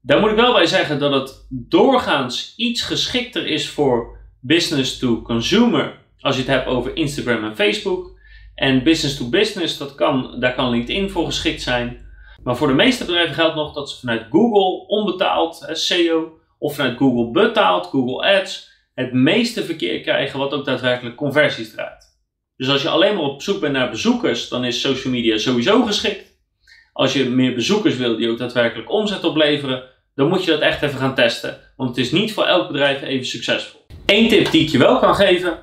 Daar 0.00 0.20
moet 0.20 0.30
ik 0.30 0.36
wel 0.36 0.52
bij 0.52 0.66
zeggen 0.66 0.98
dat 0.98 1.12
het 1.12 1.46
doorgaans 1.48 2.54
iets 2.56 2.82
geschikter 2.82 3.46
is 3.46 3.68
voor 3.68 4.18
business 4.40 4.98
to 4.98 5.22
consumer 5.22 5.98
als 6.18 6.34
je 6.34 6.40
het 6.40 6.50
hebt 6.50 6.66
over 6.66 6.96
Instagram 6.96 7.44
en 7.44 7.56
Facebook. 7.56 8.13
En 8.54 8.82
business 8.82 9.16
to 9.16 9.28
business, 9.28 9.78
dat 9.78 9.94
kan, 9.94 10.36
daar 10.40 10.54
kan 10.54 10.70
LinkedIn 10.70 11.10
voor 11.10 11.26
geschikt 11.26 11.62
zijn. 11.62 12.06
Maar 12.42 12.56
voor 12.56 12.66
de 12.66 12.74
meeste 12.74 13.04
bedrijven 13.04 13.34
geldt 13.34 13.54
nog 13.54 13.74
dat 13.74 13.90
ze 13.90 13.98
vanuit 13.98 14.26
Google 14.30 14.86
onbetaald, 14.86 15.68
SEO, 15.72 16.38
of 16.58 16.74
vanuit 16.74 16.98
Google 16.98 17.30
betaald, 17.30 17.86
Google 17.86 18.38
Ads, 18.38 18.72
het 18.94 19.12
meeste 19.12 19.64
verkeer 19.64 20.00
krijgen 20.00 20.38
wat 20.38 20.52
ook 20.52 20.64
daadwerkelijk 20.64 21.16
conversies 21.16 21.72
draait. 21.72 22.04
Dus 22.56 22.68
als 22.68 22.82
je 22.82 22.88
alleen 22.88 23.14
maar 23.14 23.24
op 23.24 23.42
zoek 23.42 23.60
bent 23.60 23.72
naar 23.72 23.90
bezoekers, 23.90 24.48
dan 24.48 24.64
is 24.64 24.80
social 24.80 25.12
media 25.12 25.38
sowieso 25.38 25.82
geschikt. 25.82 26.32
Als 26.92 27.12
je 27.12 27.24
meer 27.24 27.54
bezoekers 27.54 27.96
wil 27.96 28.16
die 28.16 28.30
ook 28.30 28.38
daadwerkelijk 28.38 28.90
omzet 28.90 29.24
opleveren, 29.24 29.82
dan 30.14 30.28
moet 30.28 30.44
je 30.44 30.50
dat 30.50 30.60
echt 30.60 30.82
even 30.82 30.98
gaan 30.98 31.14
testen. 31.14 31.60
Want 31.76 31.88
het 31.88 31.98
is 31.98 32.12
niet 32.12 32.32
voor 32.32 32.44
elk 32.44 32.66
bedrijf 32.66 33.02
even 33.02 33.26
succesvol. 33.26 33.80
Eén 34.06 34.28
tip 34.28 34.50
die 34.50 34.62
ik 34.62 34.68
je 34.68 34.78
wel 34.78 34.98
kan 34.98 35.14
geven, 35.14 35.58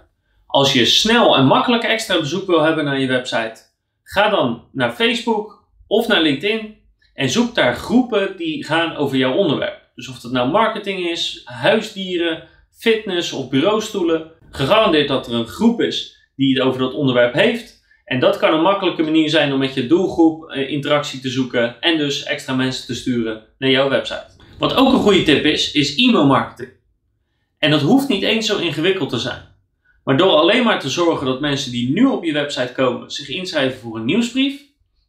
als 0.51 0.73
je 0.73 0.85
snel 0.85 1.37
en 1.37 1.45
makkelijk 1.45 1.83
extra 1.83 2.19
bezoek 2.19 2.47
wil 2.47 2.61
hebben 2.61 2.85
naar 2.85 2.99
je 2.99 3.07
website, 3.07 3.55
ga 4.03 4.29
dan 4.29 4.63
naar 4.71 4.91
Facebook 4.91 5.63
of 5.87 6.07
naar 6.07 6.21
LinkedIn 6.21 6.75
en 7.13 7.29
zoek 7.29 7.55
daar 7.55 7.75
groepen 7.75 8.37
die 8.37 8.65
gaan 8.65 8.95
over 8.95 9.17
jouw 9.17 9.33
onderwerp. 9.33 9.79
Dus 9.95 10.09
of 10.09 10.19
dat 10.19 10.31
nou 10.31 10.49
marketing 10.49 11.09
is, 11.09 11.41
huisdieren, 11.45 12.43
fitness 12.77 13.31
of 13.31 13.49
bureaustoelen, 13.49 14.31
gegarandeerd 14.49 15.07
dat 15.07 15.27
er 15.27 15.33
een 15.33 15.47
groep 15.47 15.81
is 15.81 16.17
die 16.35 16.53
het 16.53 16.63
over 16.63 16.79
dat 16.79 16.93
onderwerp 16.93 17.33
heeft. 17.33 17.79
En 18.05 18.19
dat 18.19 18.37
kan 18.37 18.53
een 18.53 18.61
makkelijke 18.61 19.03
manier 19.03 19.29
zijn 19.29 19.53
om 19.53 19.59
met 19.59 19.73
je 19.73 19.87
doelgroep 19.87 20.49
eh, 20.49 20.69
interactie 20.69 21.19
te 21.19 21.29
zoeken 21.29 21.81
en 21.81 21.97
dus 21.97 22.23
extra 22.23 22.55
mensen 22.55 22.85
te 22.85 22.95
sturen 22.95 23.43
naar 23.57 23.69
jouw 23.69 23.89
website. 23.89 24.27
Wat 24.59 24.75
ook 24.75 24.93
een 24.93 24.99
goede 24.99 25.23
tip 25.23 25.45
is, 25.45 25.71
is 25.71 25.95
e-mail 25.95 26.25
marketing. 26.25 26.69
En 27.57 27.71
dat 27.71 27.81
hoeft 27.81 28.07
niet 28.07 28.23
eens 28.23 28.45
zo 28.45 28.57
ingewikkeld 28.57 29.09
te 29.09 29.19
zijn. 29.19 29.50
Maar 30.11 30.19
door 30.19 30.35
alleen 30.35 30.63
maar 30.63 30.79
te 30.79 30.89
zorgen 30.89 31.25
dat 31.25 31.39
mensen 31.39 31.71
die 31.71 31.91
nu 31.91 32.05
op 32.05 32.23
je 32.23 32.33
website 32.33 32.73
komen 32.73 33.11
zich 33.11 33.29
inschrijven 33.29 33.79
voor 33.79 33.95
een 33.95 34.05
nieuwsbrief, 34.05 34.61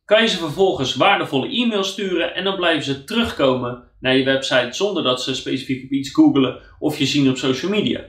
kan 0.05 0.23
je 0.23 0.29
ze 0.29 0.37
vervolgens 0.37 0.95
waardevolle 0.95 1.49
e-mails 1.49 1.89
sturen 1.89 2.35
en 2.35 2.45
dan 2.45 2.57
blijven 2.57 2.85
ze 2.85 3.05
terugkomen 3.05 3.83
naar 4.01 4.17
je 4.17 4.25
website 4.25 4.69
zonder 4.71 5.03
dat 5.03 5.23
ze 5.23 5.35
specifiek 5.35 5.85
op 5.85 5.91
iets 5.91 6.11
googelen 6.11 6.61
of 6.79 6.99
je 6.99 7.07
zien 7.07 7.31
op 7.31 7.37
social 7.37 7.71
media. 7.71 8.01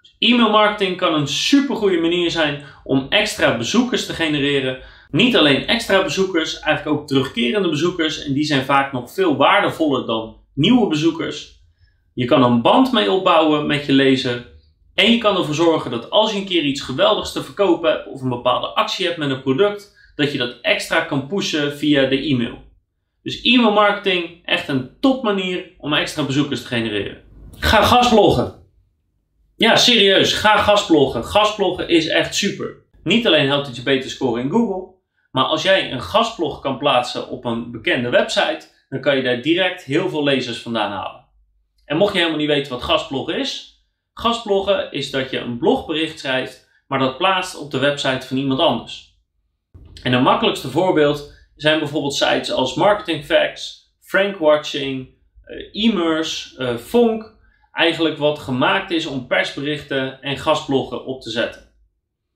Dus 0.00 0.16
e-mail 0.18 0.50
marketing 0.50 0.96
kan 0.96 1.14
een 1.14 1.28
super 1.28 1.76
goede 1.76 2.00
manier 2.00 2.30
zijn 2.30 2.62
om 2.84 3.06
extra 3.08 3.56
bezoekers 3.56 4.06
te 4.06 4.12
genereren. 4.12 4.78
Niet 5.10 5.36
alleen 5.36 5.66
extra 5.66 6.02
bezoekers, 6.02 6.60
eigenlijk 6.60 6.98
ook 6.98 7.06
terugkerende 7.06 7.68
bezoekers 7.68 8.24
en 8.24 8.32
die 8.32 8.44
zijn 8.44 8.64
vaak 8.64 8.92
nog 8.92 9.12
veel 9.12 9.36
waardevoller 9.36 10.06
dan 10.06 10.36
nieuwe 10.54 10.88
bezoekers. 10.88 11.62
Je 12.12 12.24
kan 12.24 12.42
een 12.42 12.62
band 12.62 12.92
mee 12.92 13.10
opbouwen 13.10 13.66
met 13.66 13.86
je 13.86 13.92
lezer 13.92 14.52
en 14.94 15.12
je 15.12 15.18
kan 15.18 15.36
ervoor 15.36 15.54
zorgen 15.54 15.90
dat 15.90 16.10
als 16.10 16.32
je 16.32 16.38
een 16.38 16.46
keer 16.46 16.62
iets 16.62 16.80
geweldigs 16.80 17.32
te 17.32 17.44
verkopen 17.44 17.90
hebt 17.90 18.06
of 18.06 18.22
een 18.22 18.28
bepaalde 18.28 18.66
actie 18.66 19.06
hebt 19.06 19.18
met 19.18 19.30
een 19.30 19.42
product, 19.42 19.96
dat 20.16 20.32
je 20.32 20.38
dat 20.38 20.56
extra 20.62 21.00
kan 21.00 21.26
pushen 21.26 21.76
via 21.76 22.06
de 22.06 22.18
e-mail. 22.18 22.62
Dus 23.22 23.42
e-mail 23.42 23.72
marketing, 23.72 24.40
echt 24.44 24.68
een 24.68 24.90
top 25.00 25.22
manier 25.22 25.70
om 25.78 25.92
extra 25.92 26.22
bezoekers 26.22 26.60
te 26.62 26.66
genereren. 26.66 27.22
Ga 27.58 27.82
gastbloggen. 27.82 28.62
Ja, 29.56 29.76
serieus, 29.76 30.32
ga 30.32 30.56
gastbloggen. 30.56 31.24
Gastbloggen 31.24 31.88
is 31.88 32.08
echt 32.08 32.34
super. 32.34 32.82
Niet 33.02 33.26
alleen 33.26 33.46
helpt 33.46 33.66
het 33.66 33.76
je 33.76 33.82
beter 33.82 34.10
scoren 34.10 34.42
in 34.42 34.50
Google, 34.50 34.94
maar 35.30 35.44
als 35.44 35.62
jij 35.62 35.92
een 35.92 36.02
gastblog 36.02 36.60
kan 36.60 36.78
plaatsen 36.78 37.28
op 37.28 37.44
een 37.44 37.70
bekende 37.70 38.08
website, 38.08 38.66
dan 38.88 39.00
kan 39.00 39.16
je 39.16 39.22
daar 39.22 39.42
direct 39.42 39.84
heel 39.84 40.08
veel 40.08 40.24
lezers 40.24 40.58
vandaan 40.58 40.90
halen. 40.90 41.24
En 41.84 41.96
mocht 41.96 42.12
je 42.12 42.18
helemaal 42.18 42.38
niet 42.38 42.48
weten 42.48 42.72
wat 42.72 42.82
gastbloggen 42.82 43.38
is, 43.38 43.73
Gastbloggen 44.14 44.92
is 44.92 45.10
dat 45.10 45.30
je 45.30 45.38
een 45.38 45.58
blogbericht 45.58 46.18
schrijft, 46.18 46.70
maar 46.88 46.98
dat 46.98 47.18
plaatst 47.18 47.56
op 47.56 47.70
de 47.70 47.78
website 47.78 48.26
van 48.26 48.36
iemand 48.36 48.60
anders. 48.60 49.18
En 50.02 50.12
een 50.12 50.22
makkelijkste 50.22 50.70
voorbeeld 50.70 51.32
zijn 51.56 51.78
bijvoorbeeld 51.78 52.14
sites 52.14 52.52
als 52.52 52.74
Marketing 52.74 53.24
Facts, 53.24 53.94
Frankwatching, 54.00 55.08
Immers, 55.72 56.54
uh, 56.58 56.76
Fonk. 56.76 57.32
Eigenlijk 57.72 58.18
wat 58.18 58.38
gemaakt 58.38 58.90
is 58.90 59.06
om 59.06 59.26
persberichten 59.26 60.22
en 60.22 60.38
gastbloggen 60.38 61.04
op 61.04 61.22
te 61.22 61.30
zetten. 61.30 61.72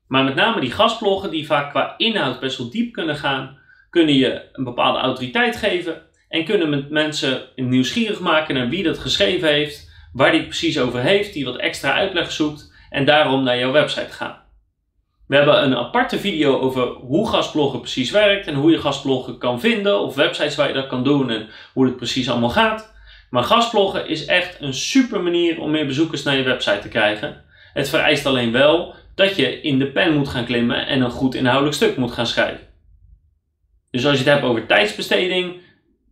Maar 0.07 0.25
met 0.25 0.35
name 0.35 0.61
die 0.61 0.71
gastbloggen 0.71 1.31
die 1.31 1.47
vaak 1.47 1.71
qua 1.71 1.95
inhoud 1.97 2.41
best 2.41 2.59
wel 2.59 2.71
diep 2.71 2.93
kunnen 2.93 3.17
gaan, 3.17 3.59
kunnen 3.91 4.15
je 4.15 4.49
een 4.53 4.65
bepaalde 4.65 4.99
autoriteit 4.99 5.57
geven 5.57 6.07
En 6.29 6.45
kunnen 6.45 6.87
mensen 6.91 7.49
nieuwsgierig 7.57 8.21
maken 8.21 8.55
naar 8.55 8.69
wie 8.69 8.83
dat 8.83 8.99
geschreven 8.99 9.49
heeft, 9.49 9.88
waar 10.19 10.31
die 10.31 10.41
het 10.41 10.49
precies 10.49 10.79
over 10.79 11.01
heeft, 11.01 11.33
die 11.33 11.45
wat 11.45 11.57
extra 11.57 11.93
uitleg 11.93 12.33
zoekt 12.33 12.73
en 12.91 13.05
daarom 13.05 13.43
naar 13.43 13.59
jouw 13.59 13.73
website 13.73 14.11
gaan. 14.11 14.37
We 15.27 15.37
hebben 15.37 15.63
een 15.63 15.77
aparte 15.77 16.19
video 16.19 16.61
over 16.61 16.87
hoe 16.87 17.29
gastbloggen 17.29 17.81
precies 17.81 18.11
werkt 18.11 18.47
en 18.47 18.55
hoe 18.55 18.71
je 18.71 18.79
gastbloggen 18.79 19.39
kan 19.39 19.61
vinden 19.61 20.01
of 20.01 20.15
websites 20.15 20.57
waar 20.57 20.69
je 20.69 20.75
dat 20.75 20.87
kan 20.87 21.05
doen 21.05 21.31
en 21.31 21.49
hoe 21.73 21.85
het 21.85 21.97
precies 21.97 22.31
allemaal 22.31 22.51
gaat. 22.51 22.95
Maar 23.31 23.43
gastbloggen 23.43 24.09
is 24.09 24.25
echt 24.25 24.61
een 24.61 24.75
super 24.75 25.23
manier 25.23 25.61
om 25.61 25.71
meer 25.71 25.87
bezoekers 25.87 26.23
naar 26.23 26.37
je 26.37 26.43
website 26.43 26.79
te 26.79 26.89
krijgen. 26.89 27.45
Het 27.73 27.89
vereist 27.89 28.27
alleen 28.27 28.53
wel 28.53 28.95
dat 29.15 29.37
je 29.37 29.61
in 29.61 29.79
de 29.79 29.87
pen 29.87 30.17
moet 30.17 30.29
gaan 30.29 30.45
klimmen 30.45 30.87
en 30.87 31.01
een 31.01 31.11
goed 31.11 31.35
inhoudelijk 31.35 31.77
stuk 31.77 31.97
moet 31.97 32.13
gaan 32.13 32.27
schrijven. 32.27 32.67
Dus 33.91 34.07
als 34.07 34.19
je 34.19 34.25
het 34.25 34.33
hebt 34.33 34.45
over 34.45 34.67
tijdsbesteding, 34.67 35.61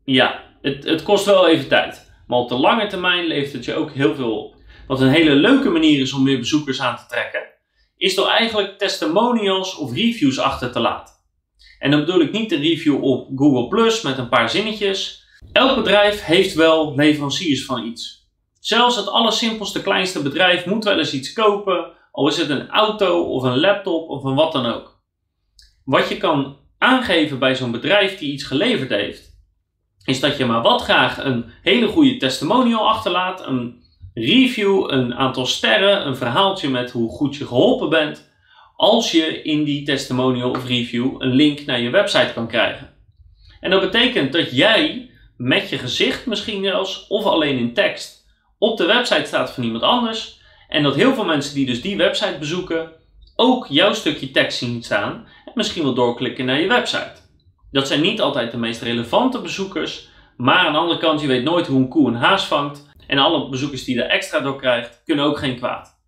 ja, 0.04 0.42
het, 0.62 0.84
het 0.84 1.02
kost 1.02 1.24
wel 1.24 1.48
even 1.48 1.68
tijd. 1.68 2.05
Maar 2.26 2.38
op 2.38 2.48
de 2.48 2.54
lange 2.54 2.86
termijn 2.86 3.26
levert 3.26 3.52
het 3.52 3.64
je 3.64 3.74
ook 3.74 3.92
heel 3.92 4.14
veel 4.14 4.38
op. 4.38 4.54
Wat 4.86 5.00
een 5.00 5.08
hele 5.08 5.34
leuke 5.34 5.70
manier 5.70 6.00
is 6.00 6.12
om 6.12 6.22
meer 6.22 6.38
bezoekers 6.38 6.80
aan 6.80 6.96
te 6.96 7.06
trekken, 7.08 7.42
is 7.96 8.14
door 8.14 8.28
eigenlijk 8.28 8.78
testimonials 8.78 9.76
of 9.76 9.92
reviews 9.92 10.38
achter 10.38 10.72
te 10.72 10.80
laten. 10.80 11.14
En 11.78 11.90
dan 11.90 12.00
bedoel 12.00 12.20
ik 12.20 12.32
niet 12.32 12.52
een 12.52 12.60
review 12.60 13.04
op 13.04 13.28
Google 13.36 13.68
Plus 13.68 14.02
met 14.02 14.18
een 14.18 14.28
paar 14.28 14.50
zinnetjes. 14.50 15.24
Elk 15.52 15.76
bedrijf 15.76 16.24
heeft 16.24 16.54
wel 16.54 16.94
leveranciers 16.94 17.64
van 17.64 17.84
iets. 17.84 18.28
Zelfs 18.60 18.96
het 18.96 19.08
allersimpelste 19.08 19.82
kleinste 19.82 20.22
bedrijf 20.22 20.66
moet 20.66 20.84
wel 20.84 20.98
eens 20.98 21.12
iets 21.12 21.32
kopen, 21.32 21.92
al 22.12 22.28
is 22.28 22.36
het 22.36 22.50
een 22.50 22.68
auto 22.68 23.22
of 23.22 23.42
een 23.42 23.60
laptop 23.60 24.08
of 24.08 24.24
een 24.24 24.34
wat 24.34 24.52
dan 24.52 24.66
ook. 24.66 25.00
Wat 25.84 26.08
je 26.08 26.16
kan 26.16 26.56
aangeven 26.78 27.38
bij 27.38 27.54
zo'n 27.54 27.70
bedrijf 27.70 28.18
die 28.18 28.32
iets 28.32 28.44
geleverd 28.44 28.90
heeft, 28.90 29.25
is 30.06 30.20
dat 30.20 30.36
je 30.36 30.44
maar 30.44 30.62
wat 30.62 30.82
graag 30.82 31.24
een 31.24 31.44
hele 31.62 31.86
goede 31.86 32.16
testimonial 32.16 32.88
achterlaat, 32.88 33.46
een 33.46 33.84
review, 34.14 34.84
een 34.90 35.14
aantal 35.14 35.46
sterren, 35.46 36.06
een 36.06 36.16
verhaaltje 36.16 36.68
met 36.68 36.90
hoe 36.90 37.10
goed 37.10 37.36
je 37.36 37.46
geholpen 37.46 37.88
bent, 37.88 38.30
als 38.76 39.10
je 39.10 39.42
in 39.42 39.64
die 39.64 39.82
testimonial 39.82 40.50
of 40.50 40.66
review 40.66 41.14
een 41.18 41.34
link 41.34 41.64
naar 41.64 41.80
je 41.80 41.90
website 41.90 42.32
kan 42.34 42.48
krijgen. 42.48 42.94
En 43.60 43.70
dat 43.70 43.80
betekent 43.80 44.32
dat 44.32 44.56
jij 44.56 45.10
met 45.36 45.68
je 45.68 45.78
gezicht 45.78 46.26
misschien 46.26 46.64
zelfs, 46.64 47.06
of 47.08 47.24
alleen 47.24 47.58
in 47.58 47.74
tekst, 47.74 48.26
op 48.58 48.76
de 48.76 48.86
website 48.86 49.26
staat 49.26 49.50
van 49.50 49.64
iemand 49.64 49.82
anders. 49.82 50.40
En 50.68 50.82
dat 50.82 50.94
heel 50.94 51.14
veel 51.14 51.24
mensen 51.24 51.54
die 51.54 51.66
dus 51.66 51.82
die 51.82 51.96
website 51.96 52.36
bezoeken, 52.38 52.92
ook 53.36 53.66
jouw 53.68 53.92
stukje 53.92 54.30
tekst 54.30 54.58
zien 54.58 54.82
staan 54.82 55.26
en 55.44 55.52
misschien 55.54 55.82
wel 55.82 55.94
doorklikken 55.94 56.44
naar 56.44 56.60
je 56.60 56.68
website. 56.68 57.25
Dat 57.76 57.88
zijn 57.88 58.00
niet 58.00 58.20
altijd 58.20 58.50
de 58.50 58.56
meest 58.56 58.82
relevante 58.82 59.40
bezoekers, 59.40 60.08
maar 60.36 60.66
aan 60.66 60.72
de 60.72 60.78
andere 60.78 61.00
kant, 61.00 61.20
je 61.20 61.26
weet 61.26 61.44
nooit 61.44 61.66
hoe 61.66 61.78
een 61.78 61.88
koe 61.88 62.08
een 62.08 62.14
haas 62.14 62.46
vangt. 62.46 62.88
En 63.06 63.18
alle 63.18 63.48
bezoekers 63.48 63.84
die 63.84 64.02
er 64.02 64.10
extra 64.10 64.40
door 64.40 64.56
krijgt, 64.56 65.02
kunnen 65.04 65.24
ook 65.24 65.38
geen 65.38 65.56
kwaad. 65.56 66.00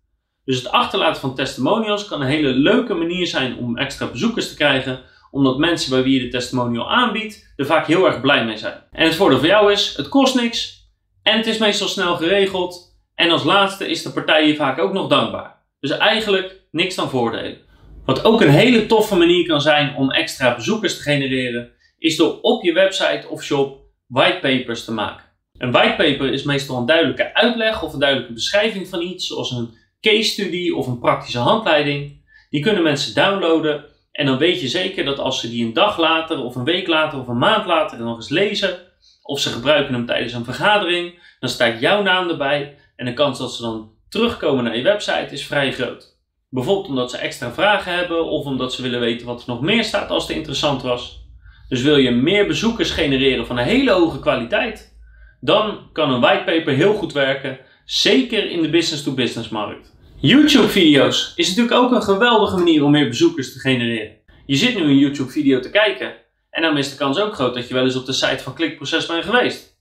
Dus 0.45 0.57
het 0.57 0.71
achterlaten 0.71 1.21
van 1.21 1.35
testimonials 1.35 2.07
kan 2.07 2.21
een 2.21 2.27
hele 2.27 2.49
leuke 2.49 2.93
manier 2.93 3.27
zijn 3.27 3.57
om 3.57 3.77
extra 3.77 4.07
bezoekers 4.07 4.49
te 4.49 4.55
krijgen, 4.55 4.99
omdat 5.31 5.57
mensen 5.57 5.89
bij 5.89 6.03
wie 6.03 6.13
je 6.13 6.25
de 6.25 6.37
testimonial 6.37 6.91
aanbiedt 6.91 7.53
er 7.55 7.65
vaak 7.65 7.87
heel 7.87 8.05
erg 8.05 8.21
blij 8.21 8.45
mee 8.45 8.57
zijn. 8.57 8.83
En 8.91 9.05
het 9.05 9.15
voordeel 9.15 9.39
voor 9.39 9.47
jou 9.47 9.71
is, 9.71 9.97
het 9.97 10.07
kost 10.07 10.35
niks 10.35 10.87
en 11.23 11.37
het 11.37 11.47
is 11.47 11.57
meestal 11.57 11.87
snel 11.87 12.15
geregeld. 12.15 12.97
En 13.15 13.31
als 13.31 13.43
laatste 13.43 13.87
is 13.87 14.03
de 14.03 14.11
partij 14.11 14.47
je 14.47 14.55
vaak 14.55 14.79
ook 14.79 14.93
nog 14.93 15.07
dankbaar. 15.07 15.55
Dus 15.79 15.91
eigenlijk 15.91 16.61
niks 16.71 16.95
dan 16.95 17.09
voordelen. 17.09 17.67
Wat 18.09 18.23
ook 18.23 18.41
een 18.41 18.49
hele 18.49 18.85
toffe 18.85 19.15
manier 19.15 19.47
kan 19.47 19.61
zijn 19.61 19.95
om 19.95 20.11
extra 20.11 20.55
bezoekers 20.55 20.97
te 20.97 21.01
genereren, 21.01 21.71
is 21.97 22.17
door 22.17 22.41
op 22.41 22.63
je 22.63 22.73
website 22.73 23.27
of 23.27 23.43
shop 23.43 23.81
whitepapers 24.07 24.85
te 24.85 24.91
maken. 24.91 25.25
Een 25.57 25.71
whitepaper 25.71 26.33
is 26.33 26.43
meestal 26.43 26.77
een 26.77 26.85
duidelijke 26.85 27.33
uitleg 27.33 27.83
of 27.83 27.93
een 27.93 27.99
duidelijke 27.99 28.33
beschrijving 28.33 28.87
van 28.87 29.01
iets, 29.01 29.27
zoals 29.27 29.51
een 29.51 29.69
case 30.01 30.29
study 30.29 30.69
of 30.69 30.87
een 30.87 30.99
praktische 30.99 31.37
handleiding. 31.37 32.25
Die 32.49 32.61
kunnen 32.61 32.83
mensen 32.83 33.15
downloaden 33.15 33.85
en 34.11 34.25
dan 34.25 34.37
weet 34.37 34.61
je 34.61 34.67
zeker 34.67 35.05
dat 35.05 35.19
als 35.19 35.39
ze 35.39 35.49
die 35.49 35.65
een 35.65 35.73
dag 35.73 35.97
later 35.97 36.43
of 36.43 36.55
een 36.55 36.63
week 36.63 36.87
later 36.87 37.19
of 37.19 37.27
een 37.27 37.37
maand 37.37 37.65
later 37.65 37.99
nog 37.99 38.15
eens 38.15 38.29
lezen, 38.29 38.79
of 39.21 39.39
ze 39.39 39.49
gebruiken 39.49 39.93
hem 39.93 40.05
tijdens 40.05 40.33
een 40.33 40.45
vergadering, 40.45 41.35
dan 41.39 41.49
staat 41.49 41.79
jouw 41.79 42.01
naam 42.01 42.29
erbij 42.29 42.77
en 42.95 43.05
de 43.05 43.13
kans 43.13 43.39
dat 43.39 43.53
ze 43.53 43.61
dan 43.61 43.91
terugkomen 44.09 44.63
naar 44.63 44.77
je 44.77 44.83
website 44.83 45.27
is 45.31 45.45
vrij 45.45 45.73
groot. 45.73 46.18
Bijvoorbeeld 46.49 46.87
omdat 46.87 47.11
ze 47.11 47.17
extra 47.17 47.51
vragen 47.51 47.93
hebben 47.93 48.25
of 48.25 48.45
omdat 48.45 48.73
ze 48.73 48.81
willen 48.81 48.99
weten 48.99 49.27
wat 49.27 49.41
er 49.41 49.47
nog 49.47 49.61
meer 49.61 49.83
staat 49.83 50.09
als 50.09 50.27
het 50.27 50.37
interessant 50.37 50.81
was. 50.81 51.27
Dus 51.69 51.81
wil 51.81 51.97
je 51.97 52.11
meer 52.11 52.47
bezoekers 52.47 52.91
genereren 52.91 53.45
van 53.45 53.57
een 53.57 53.65
hele 53.65 53.91
hoge 53.91 54.19
kwaliteit, 54.19 54.97
dan 55.41 55.89
kan 55.93 56.11
een 56.11 56.21
whitepaper 56.21 56.73
heel 56.73 56.93
goed 56.93 57.13
werken, 57.13 57.59
zeker 57.85 58.49
in 58.49 58.61
de 58.61 58.69
business-to-business 58.69 59.49
markt. 59.49 59.97
YouTube-video's 60.15 61.33
is 61.35 61.47
natuurlijk 61.47 61.75
ook 61.75 61.91
een 61.91 62.03
geweldige 62.03 62.57
manier 62.57 62.83
om 62.83 62.91
meer 62.91 63.07
bezoekers 63.07 63.53
te 63.53 63.59
genereren. 63.59 64.11
Je 64.45 64.55
zit 64.55 64.75
nu 64.75 64.83
een 64.83 64.97
YouTube-video 64.97 65.59
te 65.59 65.69
kijken 65.69 66.13
en 66.49 66.61
dan 66.61 66.77
is 66.77 66.89
de 66.89 66.97
kans 66.97 67.19
ook 67.19 67.33
groot 67.33 67.53
dat 67.53 67.67
je 67.67 67.73
wel 67.73 67.83
eens 67.83 67.95
op 67.95 68.05
de 68.05 68.13
site 68.13 68.43
van 68.43 68.53
Klikproces 68.53 69.05
bent 69.05 69.25
geweest. 69.25 69.77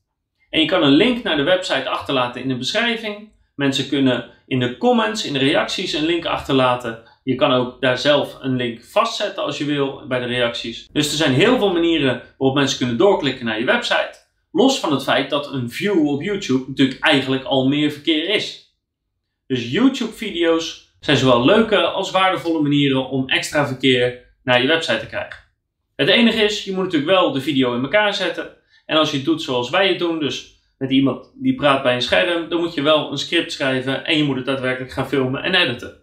En 0.50 0.60
je 0.60 0.66
kan 0.66 0.82
een 0.82 0.92
link 0.92 1.22
naar 1.22 1.36
de 1.36 1.42
website 1.42 1.88
achterlaten 1.88 2.42
in 2.42 2.48
de 2.48 2.56
beschrijving. 2.56 3.32
Mensen 3.58 3.88
kunnen 3.88 4.30
in 4.46 4.58
de 4.58 4.76
comments, 4.76 5.24
in 5.24 5.32
de 5.32 5.38
reacties 5.38 5.92
een 5.92 6.04
link 6.04 6.24
achterlaten. 6.24 7.02
Je 7.24 7.34
kan 7.34 7.52
ook 7.52 7.80
daar 7.80 7.98
zelf 7.98 8.36
een 8.40 8.56
link 8.56 8.84
vastzetten 8.84 9.42
als 9.42 9.58
je 9.58 9.64
wil 9.64 10.06
bij 10.08 10.18
de 10.18 10.26
reacties. 10.26 10.88
Dus 10.92 11.10
er 11.10 11.16
zijn 11.16 11.32
heel 11.32 11.58
veel 11.58 11.72
manieren 11.72 12.22
waarop 12.36 12.56
mensen 12.56 12.78
kunnen 12.78 12.96
doorklikken 12.96 13.44
naar 13.44 13.58
je 13.58 13.64
website. 13.64 14.26
Los 14.52 14.80
van 14.80 14.92
het 14.92 15.02
feit 15.02 15.30
dat 15.30 15.52
een 15.52 15.70
view 15.70 16.06
op 16.06 16.22
YouTube 16.22 16.64
natuurlijk 16.68 17.00
eigenlijk 17.00 17.44
al 17.44 17.68
meer 17.68 17.90
verkeer 17.90 18.28
is. 18.28 18.76
Dus 19.46 19.70
YouTube-video's 19.70 20.96
zijn 21.00 21.16
zowel 21.16 21.44
leuke 21.44 21.80
als 21.80 22.10
waardevolle 22.10 22.62
manieren 22.62 23.08
om 23.08 23.28
extra 23.28 23.66
verkeer 23.66 24.34
naar 24.42 24.62
je 24.62 24.68
website 24.68 24.98
te 24.98 25.06
krijgen. 25.06 25.40
Het 25.96 26.08
enige 26.08 26.42
is, 26.42 26.64
je 26.64 26.72
moet 26.72 26.84
natuurlijk 26.84 27.10
wel 27.10 27.32
de 27.32 27.40
video 27.40 27.74
in 27.74 27.82
elkaar 27.82 28.14
zetten. 28.14 28.56
En 28.86 28.96
als 28.96 29.10
je 29.10 29.16
het 29.16 29.26
doet 29.26 29.42
zoals 29.42 29.70
wij 29.70 29.88
het 29.88 29.98
doen, 29.98 30.18
dus 30.18 30.57
met 30.78 30.90
iemand 30.90 31.32
die 31.34 31.54
praat 31.54 31.82
bij 31.82 31.94
een 31.94 32.02
scherm, 32.02 32.48
dan 32.48 32.60
moet 32.60 32.74
je 32.74 32.82
wel 32.82 33.10
een 33.10 33.18
script 33.18 33.52
schrijven 33.52 34.04
en 34.04 34.16
je 34.16 34.24
moet 34.24 34.36
het 34.36 34.46
daadwerkelijk 34.46 34.92
gaan 34.92 35.08
filmen 35.08 35.42
en 35.42 35.54
editen. 35.54 35.96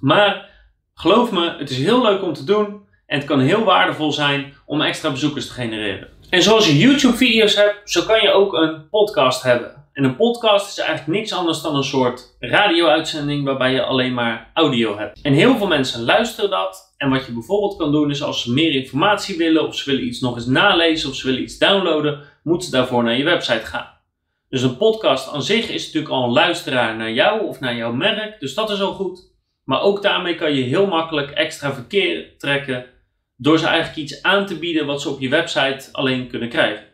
Maar 0.00 0.50
geloof 0.94 1.32
me, 1.32 1.54
het 1.58 1.70
is 1.70 1.78
heel 1.78 2.02
leuk 2.02 2.22
om 2.22 2.32
te 2.32 2.44
doen 2.44 2.88
en 3.06 3.18
het 3.18 3.24
kan 3.26 3.40
heel 3.40 3.64
waardevol 3.64 4.12
zijn 4.12 4.54
om 4.66 4.80
extra 4.80 5.10
bezoekers 5.10 5.46
te 5.46 5.52
genereren. 5.52 6.08
En 6.30 6.42
zoals 6.42 6.66
je 6.66 6.78
YouTube-video's 6.78 7.54
hebt, 7.54 7.90
zo 7.90 8.02
kan 8.02 8.22
je 8.22 8.32
ook 8.32 8.52
een 8.52 8.88
podcast 8.88 9.42
hebben. 9.42 9.80
En 9.92 10.04
een 10.04 10.16
podcast 10.16 10.78
is 10.78 10.84
eigenlijk 10.84 11.18
niks 11.18 11.32
anders 11.32 11.62
dan 11.62 11.76
een 11.76 11.84
soort 11.84 12.36
radio-uitzending 12.38 13.44
waarbij 13.44 13.72
je 13.72 13.82
alleen 13.82 14.14
maar 14.14 14.50
audio 14.54 14.98
hebt. 14.98 15.20
En 15.22 15.32
heel 15.32 15.56
veel 15.56 15.66
mensen 15.66 16.04
luisteren 16.04 16.50
dat. 16.50 16.94
En 16.96 17.10
wat 17.10 17.26
je 17.26 17.32
bijvoorbeeld 17.32 17.76
kan 17.76 17.92
doen 17.92 18.10
is 18.10 18.22
als 18.22 18.42
ze 18.42 18.52
meer 18.52 18.72
informatie 18.72 19.36
willen 19.36 19.66
of 19.66 19.76
ze 19.76 19.90
willen 19.90 20.06
iets 20.06 20.20
nog 20.20 20.36
eens 20.36 20.46
nalezen 20.46 21.08
of 21.10 21.14
ze 21.14 21.26
willen 21.26 21.42
iets 21.42 21.58
downloaden, 21.58 22.20
moeten 22.42 22.68
ze 22.68 22.76
daarvoor 22.76 23.04
naar 23.04 23.16
je 23.16 23.24
website 23.24 23.66
gaan. 23.66 23.98
Dus 24.48 24.62
een 24.62 24.76
podcast 24.76 25.32
aan 25.32 25.42
zich 25.42 25.68
is 25.68 25.84
natuurlijk 25.84 26.12
al 26.12 26.24
een 26.24 26.32
luisteraar 26.32 26.96
naar 26.96 27.12
jou 27.12 27.46
of 27.46 27.60
naar 27.60 27.76
jouw 27.76 27.92
merk, 27.92 28.40
dus 28.40 28.54
dat 28.54 28.70
is 28.70 28.80
al 28.80 28.92
goed. 28.92 29.32
Maar 29.64 29.80
ook 29.80 30.02
daarmee 30.02 30.34
kan 30.34 30.54
je 30.54 30.62
heel 30.62 30.86
makkelijk 30.86 31.30
extra 31.30 31.72
verkeer 31.72 32.36
trekken 32.38 32.86
door 33.36 33.58
ze 33.58 33.66
eigenlijk 33.66 33.96
iets 33.96 34.22
aan 34.22 34.46
te 34.46 34.58
bieden 34.58 34.86
wat 34.86 35.02
ze 35.02 35.08
op 35.08 35.20
je 35.20 35.28
website 35.28 35.88
alleen 35.92 36.28
kunnen 36.28 36.48
krijgen. 36.48 36.84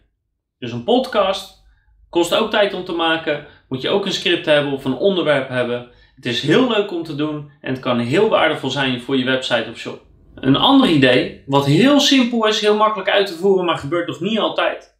Dus 0.58 0.72
een 0.72 0.84
podcast 0.84 1.64
kost 2.10 2.34
ook 2.34 2.50
tijd 2.50 2.74
om 2.74 2.84
te 2.84 2.92
maken, 2.92 3.46
moet 3.68 3.82
je 3.82 3.88
ook 3.88 4.06
een 4.06 4.12
script 4.12 4.46
hebben 4.46 4.72
of 4.72 4.84
een 4.84 4.96
onderwerp 4.96 5.48
hebben. 5.48 5.88
Het 6.14 6.26
is 6.26 6.40
heel 6.40 6.68
leuk 6.68 6.92
om 6.92 7.02
te 7.02 7.14
doen 7.14 7.50
en 7.60 7.72
het 7.72 7.82
kan 7.82 7.98
heel 7.98 8.28
waardevol 8.28 8.70
zijn 8.70 9.00
voor 9.00 9.16
je 9.16 9.24
website 9.24 9.70
of 9.70 9.78
shop. 9.78 10.00
Een 10.34 10.56
ander 10.56 10.88
idee, 10.88 11.42
wat 11.46 11.66
heel 11.66 12.00
simpel 12.00 12.46
is, 12.46 12.60
heel 12.60 12.76
makkelijk 12.76 13.10
uit 13.10 13.26
te 13.26 13.34
voeren, 13.34 13.64
maar 13.64 13.78
gebeurt 13.78 14.06
nog 14.06 14.20
niet 14.20 14.38
altijd, 14.38 14.95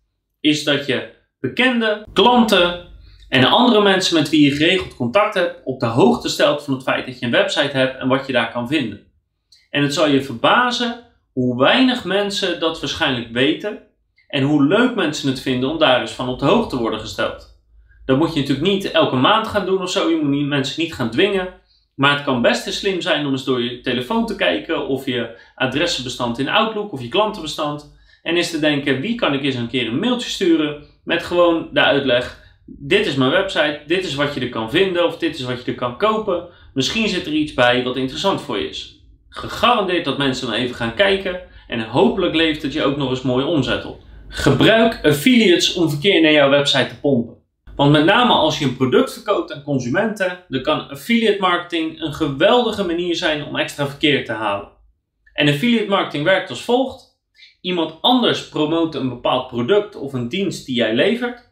is 0.48 0.64
dat 0.64 0.86
je 0.86 1.08
bekende 1.40 2.06
klanten 2.12 2.84
en 3.28 3.44
andere 3.44 3.82
mensen 3.82 4.14
met 4.14 4.28
wie 4.28 4.50
je 4.50 4.56
geregeld 4.56 4.96
contact 4.96 5.34
hebt 5.34 5.60
op 5.64 5.80
de 5.80 5.86
hoogte 5.86 6.28
stelt 6.28 6.62
van 6.62 6.74
het 6.74 6.82
feit 6.82 7.06
dat 7.06 7.18
je 7.18 7.26
een 7.26 7.32
website 7.32 7.76
hebt 7.76 8.00
en 8.00 8.08
wat 8.08 8.26
je 8.26 8.32
daar 8.32 8.52
kan 8.52 8.68
vinden. 8.68 9.00
En 9.70 9.82
het 9.82 9.94
zal 9.94 10.08
je 10.08 10.22
verbazen 10.22 11.04
hoe 11.32 11.58
weinig 11.58 12.04
mensen 12.04 12.60
dat 12.60 12.80
waarschijnlijk 12.80 13.32
weten 13.32 13.78
en 14.28 14.42
hoe 14.42 14.66
leuk 14.66 14.94
mensen 14.94 15.28
het 15.28 15.40
vinden 15.40 15.70
om 15.70 15.78
daar 15.78 16.00
eens 16.00 16.12
van 16.12 16.28
op 16.28 16.38
de 16.38 16.46
hoogte 16.46 16.76
te 16.76 16.82
worden 16.82 17.00
gesteld. 17.00 17.54
Dat 18.04 18.18
moet 18.18 18.34
je 18.34 18.40
natuurlijk 18.40 18.66
niet 18.66 18.90
elke 18.90 19.16
maand 19.16 19.46
gaan 19.46 19.66
doen 19.66 19.82
of 19.82 19.90
zo, 19.90 20.08
je 20.08 20.16
moet 20.16 20.46
mensen 20.46 20.82
niet 20.82 20.94
gaan 20.94 21.10
dwingen. 21.10 21.54
Maar 21.94 22.14
het 22.14 22.24
kan 22.24 22.42
best 22.42 22.72
slim 22.72 23.00
zijn 23.00 23.26
om 23.26 23.32
eens 23.32 23.44
door 23.44 23.62
je 23.62 23.80
telefoon 23.80 24.26
te 24.26 24.36
kijken 24.36 24.88
of 24.88 25.06
je 25.06 25.38
adressenbestand 25.54 26.38
in 26.38 26.48
Outlook 26.48 26.92
of 26.92 27.00
je 27.00 27.08
klantenbestand. 27.08 27.95
En 28.26 28.36
eens 28.36 28.50
te 28.50 28.58
denken, 28.58 29.00
wie 29.00 29.14
kan 29.14 29.34
ik 29.34 29.42
eens 29.42 29.54
een 29.54 29.68
keer 29.68 29.86
een 29.86 29.98
mailtje 29.98 30.30
sturen 30.30 30.84
met 31.04 31.22
gewoon 31.22 31.68
de 31.72 31.80
uitleg. 31.80 32.40
Dit 32.64 33.06
is 33.06 33.14
mijn 33.14 33.30
website, 33.30 33.80
dit 33.86 34.04
is 34.04 34.14
wat 34.14 34.34
je 34.34 34.40
er 34.40 34.48
kan 34.48 34.70
vinden 34.70 35.06
of 35.06 35.18
dit 35.18 35.38
is 35.38 35.44
wat 35.44 35.64
je 35.64 35.70
er 35.70 35.76
kan 35.76 35.98
kopen. 35.98 36.48
Misschien 36.74 37.08
zit 37.08 37.26
er 37.26 37.32
iets 37.32 37.54
bij 37.54 37.84
wat 37.84 37.96
interessant 37.96 38.40
voor 38.40 38.58
je 38.58 38.68
is. 38.68 39.00
Gegarandeerd 39.28 40.04
dat 40.04 40.18
mensen 40.18 40.46
dan 40.46 40.56
even 40.56 40.74
gaan 40.74 40.94
kijken 40.94 41.40
en 41.68 41.80
hopelijk 41.80 42.34
levert 42.34 42.62
het 42.62 42.72
je 42.72 42.84
ook 42.84 42.96
nog 42.96 43.10
eens 43.10 43.22
mooie 43.22 43.44
omzet 43.44 43.84
op. 43.84 44.00
Gebruik 44.28 45.00
affiliates 45.02 45.74
om 45.74 45.90
verkeer 45.90 46.20
naar 46.20 46.32
jouw 46.32 46.50
website 46.50 46.88
te 46.88 47.00
pompen. 47.00 47.36
Want 47.76 47.92
met 47.92 48.04
name 48.04 48.32
als 48.32 48.58
je 48.58 48.64
een 48.64 48.76
product 48.76 49.12
verkoopt 49.12 49.52
aan 49.52 49.62
consumenten, 49.62 50.44
dan 50.48 50.62
kan 50.62 50.88
affiliate 50.88 51.40
marketing 51.40 52.00
een 52.02 52.14
geweldige 52.14 52.84
manier 52.84 53.16
zijn 53.16 53.44
om 53.44 53.56
extra 53.56 53.86
verkeer 53.86 54.24
te 54.24 54.32
halen. 54.32 54.68
En 55.32 55.48
affiliate 55.48 55.88
marketing 55.88 56.24
werkt 56.24 56.50
als 56.50 56.62
volgt. 56.62 57.05
Iemand 57.66 57.94
anders 58.00 58.48
promoot 58.48 58.94
een 58.94 59.08
bepaald 59.08 59.48
product 59.48 59.96
of 59.96 60.12
een 60.12 60.28
dienst 60.28 60.66
die 60.66 60.74
jij 60.74 60.94
levert. 60.94 61.50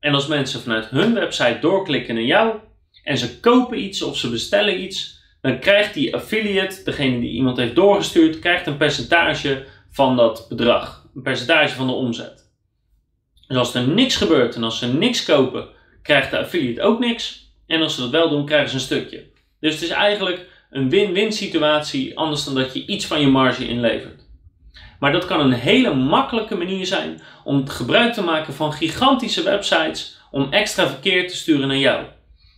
En 0.00 0.14
als 0.14 0.26
mensen 0.26 0.60
vanuit 0.60 0.88
hun 0.88 1.14
website 1.14 1.58
doorklikken 1.60 2.14
naar 2.14 2.24
jou 2.24 2.54
en 3.02 3.18
ze 3.18 3.40
kopen 3.40 3.78
iets 3.78 4.02
of 4.02 4.16
ze 4.16 4.30
bestellen 4.30 4.82
iets, 4.82 5.20
dan 5.40 5.58
krijgt 5.58 5.94
die 5.94 6.14
affiliate, 6.14 6.82
degene 6.84 7.20
die 7.20 7.30
iemand 7.30 7.56
heeft 7.56 7.74
doorgestuurd, 7.74 8.38
krijgt 8.38 8.66
een 8.66 8.76
percentage 8.76 9.64
van 9.90 10.16
dat 10.16 10.46
bedrag. 10.48 11.08
Een 11.14 11.22
percentage 11.22 11.74
van 11.74 11.86
de 11.86 11.92
omzet. 11.92 12.50
Dus 13.48 13.56
als 13.56 13.74
er 13.74 13.88
niks 13.88 14.16
gebeurt 14.16 14.54
en 14.54 14.64
als 14.64 14.78
ze 14.78 14.86
niks 14.86 15.24
kopen, 15.24 15.68
krijgt 16.02 16.30
de 16.30 16.38
affiliate 16.38 16.82
ook 16.82 16.98
niks. 16.98 17.52
En 17.66 17.82
als 17.82 17.94
ze 17.94 18.00
dat 18.00 18.10
wel 18.10 18.28
doen, 18.28 18.46
krijgen 18.46 18.68
ze 18.68 18.74
een 18.74 18.80
stukje. 18.80 19.24
Dus 19.60 19.74
het 19.74 19.82
is 19.82 19.88
eigenlijk 19.88 20.48
een 20.70 20.90
win-win 20.90 21.32
situatie, 21.32 22.18
anders 22.18 22.44
dan 22.44 22.54
dat 22.54 22.74
je 22.74 22.86
iets 22.86 23.06
van 23.06 23.20
je 23.20 23.28
marge 23.28 23.68
inlevert. 23.68 24.15
Maar 24.98 25.12
dat 25.12 25.24
kan 25.24 25.40
een 25.40 25.52
hele 25.52 25.94
makkelijke 25.94 26.56
manier 26.56 26.86
zijn 26.86 27.20
om 27.44 27.68
gebruik 27.68 28.12
te 28.12 28.22
maken 28.22 28.54
van 28.54 28.72
gigantische 28.72 29.42
websites 29.42 30.18
om 30.30 30.52
extra 30.52 30.88
verkeer 30.88 31.28
te 31.28 31.36
sturen 31.36 31.68
naar 31.68 31.76
jou. 31.76 32.04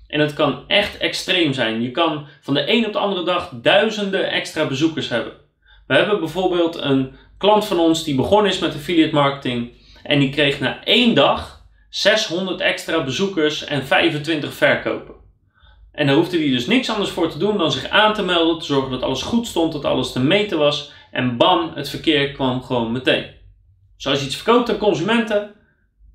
En 0.09 0.21
het 0.21 0.33
kan 0.33 0.65
echt 0.67 0.97
extreem 0.97 1.53
zijn. 1.53 1.83
Je 1.83 1.91
kan 1.91 2.27
van 2.41 2.55
de 2.55 2.73
een 2.73 2.87
op 2.87 2.93
de 2.93 2.99
andere 2.99 3.25
dag 3.25 3.51
duizenden 3.55 4.31
extra 4.31 4.67
bezoekers 4.67 5.09
hebben. 5.09 5.33
We 5.87 5.95
hebben 5.95 6.19
bijvoorbeeld 6.19 6.77
een 6.77 7.17
klant 7.39 7.65
van 7.65 7.79
ons 7.79 8.05
die 8.05 8.15
begonnen 8.15 8.53
is 8.53 8.59
met 8.59 8.75
affiliate 8.75 9.15
marketing 9.15 9.73
en 10.03 10.19
die 10.19 10.31
kreeg 10.31 10.61
na 10.61 10.85
één 10.85 11.15
dag 11.15 11.63
600 11.91 12.61
extra 12.61 13.05
bezoekers 13.05 13.65
en 13.65 13.87
25 13.87 14.55
verkopen. 14.55 15.15
En 15.93 16.07
daar 16.07 16.17
hoefde 16.17 16.39
hij 16.39 16.51
dus 16.51 16.67
niks 16.67 16.91
anders 16.91 17.11
voor 17.11 17.31
te 17.31 17.39
doen 17.39 17.59
dan 17.59 17.73
zich 17.73 17.89
aan 17.89 18.15
te 18.15 18.23
melden, 18.23 18.59
te 18.59 18.65
zorgen 18.65 18.91
dat 18.91 19.03
alles 19.03 19.23
goed 19.23 19.47
stond, 19.47 19.73
dat 19.73 19.85
alles 19.85 20.13
te 20.13 20.21
meten 20.21 20.59
was. 20.59 20.93
En 21.11 21.37
bam, 21.37 21.73
het 21.75 21.89
verkeer 21.89 22.33
kwam 22.33 22.63
gewoon 22.63 22.93
meteen. 22.93 23.27
Dus 23.97 24.07
als 24.07 24.21
je 24.21 24.27
iets 24.27 24.37
verkoopt 24.37 24.71
aan 24.71 24.79
consumenten, 24.79 25.55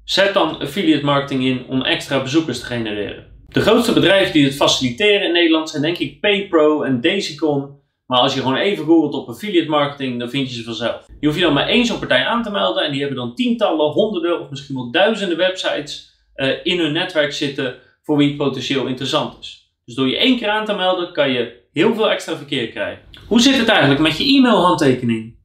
zet 0.03 0.33
dan 0.33 0.59
affiliate 0.59 1.05
marketing 1.05 1.43
in 1.43 1.65
om 1.67 1.81
extra 1.81 2.21
bezoekers 2.21 2.59
te 2.59 2.65
genereren. 2.65 3.31
De 3.47 3.61
grootste 3.61 3.93
bedrijven 3.93 4.33
die 4.33 4.45
het 4.45 4.55
faciliteren 4.55 5.27
in 5.27 5.31
Nederland 5.31 5.69
zijn 5.69 5.81
denk 5.81 5.97
ik 5.97 6.19
PayPro 6.19 6.81
en 6.81 7.01
Daisycon. 7.01 7.81
Maar 8.05 8.19
als 8.19 8.33
je 8.33 8.39
gewoon 8.39 8.55
even 8.55 8.85
googelt 8.85 9.13
op 9.13 9.27
affiliate 9.27 9.69
marketing, 9.69 10.19
dan 10.19 10.29
vind 10.29 10.49
je 10.49 10.55
ze 10.55 10.63
vanzelf. 10.63 11.05
Je 11.19 11.25
hoeft 11.25 11.39
je 11.39 11.45
dan 11.45 11.53
maar 11.53 11.67
één 11.67 11.85
zo'n 11.85 11.99
partij 11.99 12.25
aan 12.25 12.43
te 12.43 12.51
melden 12.51 12.83
en 12.83 12.91
die 12.91 12.99
hebben 12.99 13.17
dan 13.17 13.35
tientallen, 13.35 13.91
honderden 13.91 14.39
of 14.39 14.49
misschien 14.49 14.75
wel 14.75 14.91
duizenden 14.91 15.37
websites 15.37 16.11
uh, 16.35 16.49
in 16.63 16.79
hun 16.79 16.93
netwerk 16.93 17.33
zitten 17.33 17.75
voor 18.03 18.17
wie 18.17 18.27
het 18.27 18.37
potentieel 18.37 18.85
interessant 18.85 19.39
is. 19.39 19.71
Dus 19.85 19.95
door 19.95 20.07
je 20.07 20.17
één 20.17 20.37
keer 20.37 20.49
aan 20.49 20.65
te 20.65 20.73
melden 20.73 21.13
kan 21.13 21.31
je 21.31 21.61
heel 21.73 21.95
veel 21.95 22.09
extra 22.11 22.35
verkeer 22.35 22.67
krijgen. 22.67 23.03
Hoe 23.27 23.41
zit 23.41 23.57
het 23.57 23.67
eigenlijk 23.67 24.01
met 24.01 24.17
je 24.17 24.37
e-mailhandtekening? 24.37 25.35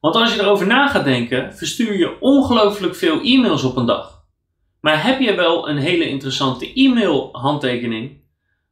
Want 0.00 0.14
als 0.14 0.34
je 0.34 0.40
erover 0.40 0.66
na 0.66 0.88
gaat 0.88 1.04
denken, 1.04 1.54
verstuur 1.54 1.98
je 1.98 2.20
ongelooflijk 2.20 2.94
veel 2.94 3.20
e-mails 3.20 3.62
op 3.62 3.76
een 3.76 3.86
dag. 3.86 4.24
Maar 4.80 5.04
heb 5.04 5.20
je 5.20 5.34
wel 5.34 5.68
een 5.68 5.76
hele 5.76 6.08
interessante 6.08 6.72
e-mailhandtekening 6.74 8.20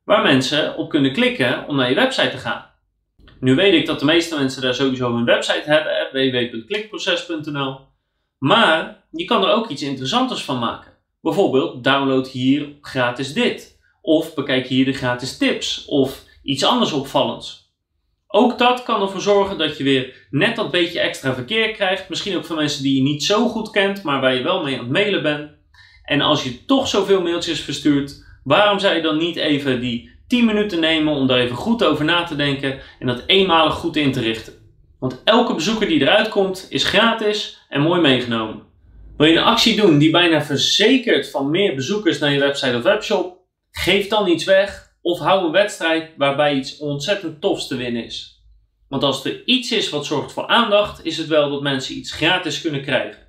waar 0.04 0.22
mensen 0.22 0.76
op 0.76 0.88
kunnen 0.90 1.12
klikken 1.12 1.68
om 1.68 1.76
naar 1.76 1.88
je 1.88 1.94
website 1.94 2.30
te 2.30 2.38
gaan? 2.38 2.64
Nu 3.40 3.54
weet 3.54 3.74
ik 3.74 3.86
dat 3.86 3.98
de 3.98 4.04
meeste 4.04 4.36
mensen 4.36 4.62
daar 4.62 4.74
sowieso 4.74 5.14
een 5.14 5.24
website 5.24 5.62
hebben, 5.64 6.08
www.klikproces.nl. 6.12 7.78
Maar 8.38 9.04
je 9.10 9.24
kan 9.24 9.44
er 9.44 9.52
ook 9.52 9.68
iets 9.68 9.82
interessanters 9.82 10.44
van 10.44 10.58
maken. 10.58 10.92
Bijvoorbeeld 11.20 11.84
download 11.84 12.28
hier 12.28 12.68
gratis 12.80 13.32
dit. 13.32 13.78
Of 14.02 14.34
bekijk 14.34 14.66
hier 14.66 14.84
de 14.84 14.92
gratis 14.92 15.36
tips. 15.36 15.84
Of 15.84 16.24
iets 16.46 16.64
anders 16.64 16.92
opvallends. 16.92 17.74
Ook 18.26 18.58
dat 18.58 18.82
kan 18.82 19.02
ervoor 19.02 19.20
zorgen 19.20 19.58
dat 19.58 19.78
je 19.78 19.84
weer 19.84 20.26
net 20.30 20.56
dat 20.56 20.70
beetje 20.70 21.00
extra 21.00 21.34
verkeer 21.34 21.72
krijgt. 21.72 22.08
Misschien 22.08 22.36
ook 22.36 22.44
van 22.44 22.56
mensen 22.56 22.82
die 22.82 22.96
je 22.96 23.02
niet 23.02 23.24
zo 23.24 23.48
goed 23.48 23.70
kent, 23.70 24.02
maar 24.02 24.20
waar 24.20 24.34
je 24.34 24.42
wel 24.42 24.62
mee 24.62 24.74
aan 24.74 24.80
het 24.80 24.92
mailen 24.92 25.22
bent. 25.22 25.50
En 26.04 26.20
als 26.20 26.44
je 26.44 26.64
toch 26.64 26.88
zoveel 26.88 27.22
mailtjes 27.22 27.60
verstuurt, 27.60 28.24
waarom 28.44 28.78
zou 28.78 28.94
je 28.94 29.02
dan 29.02 29.18
niet 29.18 29.36
even 29.36 29.80
die 29.80 30.10
10 30.28 30.44
minuten 30.44 30.80
nemen 30.80 31.14
om 31.14 31.26
daar 31.26 31.38
even 31.38 31.56
goed 31.56 31.84
over 31.84 32.04
na 32.04 32.24
te 32.24 32.36
denken 32.36 32.80
en 32.98 33.06
dat 33.06 33.22
eenmalig 33.26 33.74
goed 33.74 33.96
in 33.96 34.12
te 34.12 34.20
richten. 34.20 34.52
Want 34.98 35.22
elke 35.24 35.54
bezoeker 35.54 35.88
die 35.88 36.00
eruit 36.00 36.28
komt 36.28 36.66
is 36.68 36.84
gratis 36.84 37.58
en 37.68 37.80
mooi 37.80 38.00
meegenomen. 38.00 38.62
Wil 39.16 39.26
je 39.26 39.36
een 39.36 39.44
actie 39.44 39.76
doen 39.76 39.98
die 39.98 40.10
bijna 40.10 40.42
verzekert 40.42 41.30
van 41.30 41.50
meer 41.50 41.74
bezoekers 41.74 42.18
naar 42.18 42.32
je 42.32 42.38
website 42.38 42.76
of 42.76 42.82
webshop? 42.82 43.36
Geef 43.70 44.08
dan 44.08 44.28
iets 44.28 44.44
weg 44.44 44.85
of 45.06 45.18
hou 45.18 45.44
een 45.44 45.52
wedstrijd 45.52 46.10
waarbij 46.16 46.54
iets 46.54 46.78
ontzettend 46.78 47.40
tofs 47.40 47.66
te 47.66 47.76
winnen 47.76 48.04
is. 48.04 48.44
Want 48.88 49.02
als 49.02 49.24
er 49.24 49.44
iets 49.44 49.72
is 49.72 49.90
wat 49.90 50.06
zorgt 50.06 50.32
voor 50.32 50.46
aandacht, 50.46 51.04
is 51.04 51.16
het 51.16 51.26
wel 51.26 51.50
dat 51.50 51.62
mensen 51.62 51.96
iets 51.96 52.12
gratis 52.12 52.60
kunnen 52.60 52.82
krijgen. 52.82 53.22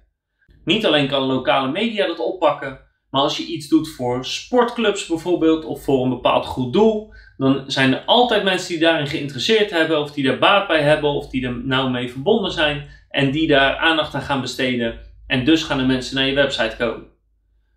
Niet 0.65 0.85
alleen 0.85 1.07
kan 1.07 1.21
lokale 1.21 1.71
media 1.71 2.07
dat 2.07 2.19
oppakken, 2.19 2.79
maar 3.09 3.21
als 3.21 3.37
je 3.37 3.45
iets 3.45 3.67
doet 3.67 3.89
voor 3.89 4.25
sportclubs 4.25 5.05
bijvoorbeeld 5.05 5.65
of 5.65 5.83
voor 5.83 6.03
een 6.03 6.09
bepaald 6.09 6.45
goed 6.45 6.73
doel, 6.73 7.13
dan 7.37 7.63
zijn 7.67 7.93
er 7.93 8.03
altijd 8.05 8.43
mensen 8.43 8.69
die 8.69 8.79
daarin 8.79 9.07
geïnteresseerd 9.07 9.71
hebben, 9.71 10.01
of 10.01 10.11
die 10.11 10.23
daar 10.23 10.39
baat 10.39 10.67
bij 10.67 10.81
hebben, 10.81 11.09
of 11.09 11.29
die 11.29 11.45
er 11.45 11.65
nauw 11.65 11.89
mee 11.89 12.11
verbonden 12.11 12.51
zijn 12.51 12.87
en 13.09 13.31
die 13.31 13.47
daar 13.47 13.75
aandacht 13.75 14.13
aan 14.13 14.21
gaan 14.21 14.41
besteden. 14.41 14.99
En 15.27 15.45
dus 15.45 15.63
gaan 15.63 15.77
de 15.77 15.85
mensen 15.85 16.15
naar 16.15 16.27
je 16.27 16.35
website 16.35 16.75
komen. 16.77 17.07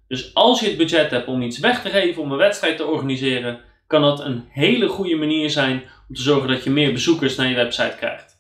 Dus 0.09 0.35
als 0.35 0.61
je 0.61 0.67
het 0.67 0.77
budget 0.77 1.11
hebt 1.11 1.29
om 1.29 1.43
iets 1.43 1.59
weg 1.59 1.83
te 1.83 1.91
geven, 1.91 2.23
om 2.23 2.33
een 2.33 2.39
wedstrijd 2.39 2.77
te 2.77 2.87
organiseren, 2.87 3.69
kan 3.91 4.03
dat 4.03 4.21
een 4.21 4.45
hele 4.49 4.89
goede 4.89 5.17
manier 5.17 5.51
zijn 5.51 5.83
om 6.09 6.15
te 6.15 6.23
zorgen 6.23 6.49
dat 6.49 6.65
je 6.65 6.71
meer 6.71 6.93
bezoekers 6.93 7.37
naar 7.37 7.49
je 7.49 7.55
website 7.55 7.95
krijgt. 7.97 8.39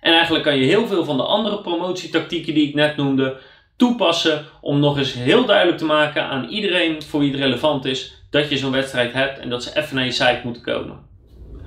En 0.00 0.12
eigenlijk 0.12 0.44
kan 0.44 0.56
je 0.56 0.64
heel 0.64 0.86
veel 0.86 1.04
van 1.04 1.16
de 1.16 1.22
andere 1.22 1.60
promotietactieken 1.60 2.54
die 2.54 2.68
ik 2.68 2.74
net 2.74 2.96
noemde, 2.96 3.40
toepassen 3.76 4.44
om 4.60 4.80
nog 4.80 4.98
eens 4.98 5.12
heel 5.12 5.44
duidelijk 5.44 5.78
te 5.78 5.84
maken 5.84 6.24
aan 6.24 6.48
iedereen 6.48 7.02
voor 7.02 7.20
wie 7.20 7.30
het 7.30 7.40
relevant 7.40 7.84
is 7.84 8.24
dat 8.30 8.48
je 8.48 8.56
zo'n 8.56 8.72
wedstrijd 8.72 9.12
hebt 9.12 9.38
en 9.38 9.50
dat 9.50 9.62
ze 9.62 9.76
even 9.76 9.96
naar 9.96 10.04
je 10.04 10.10
site 10.10 10.40
moeten 10.44 10.62
komen. 10.62 10.98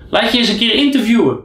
Laat 0.10 0.32
je 0.32 0.38
eens 0.38 0.50
een 0.50 0.58
keer 0.58 0.74
interviewen. 0.74 1.44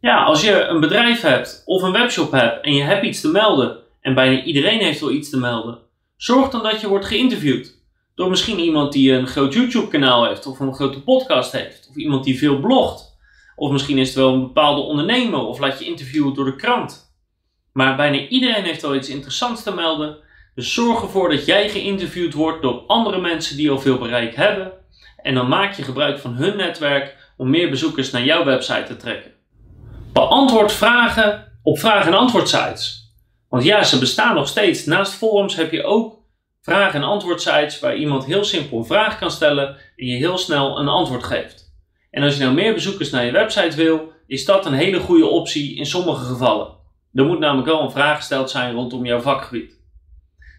Ja, 0.00 0.24
als 0.24 0.42
je 0.42 0.64
een 0.64 0.80
bedrijf 0.80 1.20
hebt 1.20 1.62
of 1.64 1.82
een 1.82 1.92
webshop 1.92 2.32
hebt 2.32 2.64
en 2.64 2.74
je 2.74 2.82
hebt 2.82 3.04
iets 3.04 3.20
te 3.20 3.28
melden 3.28 3.78
en 4.00 4.14
bijna 4.14 4.42
iedereen 4.42 4.80
heeft 4.80 5.00
wel 5.00 5.12
iets 5.12 5.30
te 5.30 5.38
melden, 5.38 5.78
zorg 6.16 6.50
dan 6.50 6.62
dat 6.62 6.80
je 6.80 6.88
wordt 6.88 7.06
geïnterviewd. 7.06 7.83
Door 8.14 8.30
misschien 8.30 8.58
iemand 8.58 8.92
die 8.92 9.12
een 9.12 9.26
groot 9.26 9.54
YouTube 9.54 9.88
kanaal 9.88 10.26
heeft 10.26 10.46
of 10.46 10.60
een 10.60 10.74
grote 10.74 11.02
podcast 11.02 11.52
heeft 11.52 11.86
of 11.90 11.96
iemand 11.96 12.24
die 12.24 12.38
veel 12.38 12.60
blogt. 12.60 13.16
Of 13.56 13.70
misschien 13.70 13.98
is 13.98 14.06
het 14.06 14.16
wel 14.16 14.32
een 14.32 14.40
bepaalde 14.40 14.80
ondernemer 14.80 15.40
of 15.40 15.58
laat 15.58 15.78
je 15.78 15.84
interviewen 15.84 16.34
door 16.34 16.44
de 16.44 16.56
krant. 16.56 17.16
Maar 17.72 17.96
bijna 17.96 18.28
iedereen 18.28 18.64
heeft 18.64 18.82
wel 18.82 18.94
iets 18.94 19.08
interessants 19.08 19.62
te 19.62 19.74
melden. 19.74 20.16
Dus 20.54 20.74
zorg 20.74 21.02
ervoor 21.02 21.28
dat 21.28 21.46
jij 21.46 21.68
geïnterviewd 21.68 22.34
wordt 22.34 22.62
door 22.62 22.82
andere 22.86 23.20
mensen 23.20 23.56
die 23.56 23.70
al 23.70 23.78
veel 23.78 23.98
bereik 23.98 24.34
hebben. 24.34 24.72
En 25.16 25.34
dan 25.34 25.48
maak 25.48 25.74
je 25.74 25.82
gebruik 25.82 26.18
van 26.18 26.34
hun 26.34 26.56
netwerk 26.56 27.32
om 27.36 27.50
meer 27.50 27.70
bezoekers 27.70 28.10
naar 28.10 28.24
jouw 28.24 28.44
website 28.44 28.84
te 28.86 28.96
trekken. 28.96 29.32
Beantwoord 30.12 30.72
vragen 30.72 31.52
op 31.62 31.78
vraag- 31.78 32.06
en 32.06 32.14
antwoord 32.14 32.48
sites. 32.48 33.12
Want 33.48 33.64
ja, 33.64 33.82
ze 33.82 33.98
bestaan 33.98 34.34
nog 34.34 34.48
steeds. 34.48 34.84
Naast 34.84 35.12
forums 35.12 35.56
heb 35.56 35.72
je 35.72 35.84
ook 35.84 36.23
vraag- 36.64 36.94
en 36.94 37.02
antwoord 37.02 37.40
sites 37.40 37.80
waar 37.80 37.96
iemand 37.96 38.24
heel 38.24 38.44
simpel 38.44 38.78
een 38.78 38.84
vraag 38.84 39.18
kan 39.18 39.30
stellen 39.30 39.68
en 39.96 40.06
je 40.06 40.16
heel 40.16 40.38
snel 40.38 40.78
een 40.78 40.88
antwoord 40.88 41.24
geeft. 41.24 41.72
En 42.10 42.22
als 42.22 42.36
je 42.36 42.42
nou 42.42 42.54
meer 42.54 42.74
bezoekers 42.74 43.10
naar 43.10 43.24
je 43.24 43.32
website 43.32 43.76
wil, 43.76 44.12
is 44.26 44.44
dat 44.44 44.66
een 44.66 44.72
hele 44.72 45.00
goede 45.00 45.26
optie 45.26 45.76
in 45.76 45.86
sommige 45.86 46.24
gevallen. 46.24 46.68
Er 47.12 47.24
moet 47.24 47.38
namelijk 47.38 47.68
wel 47.68 47.80
een 47.80 47.90
vraag 47.90 48.16
gesteld 48.16 48.50
zijn 48.50 48.74
rondom 48.74 49.04
jouw 49.04 49.20
vakgebied. 49.20 49.80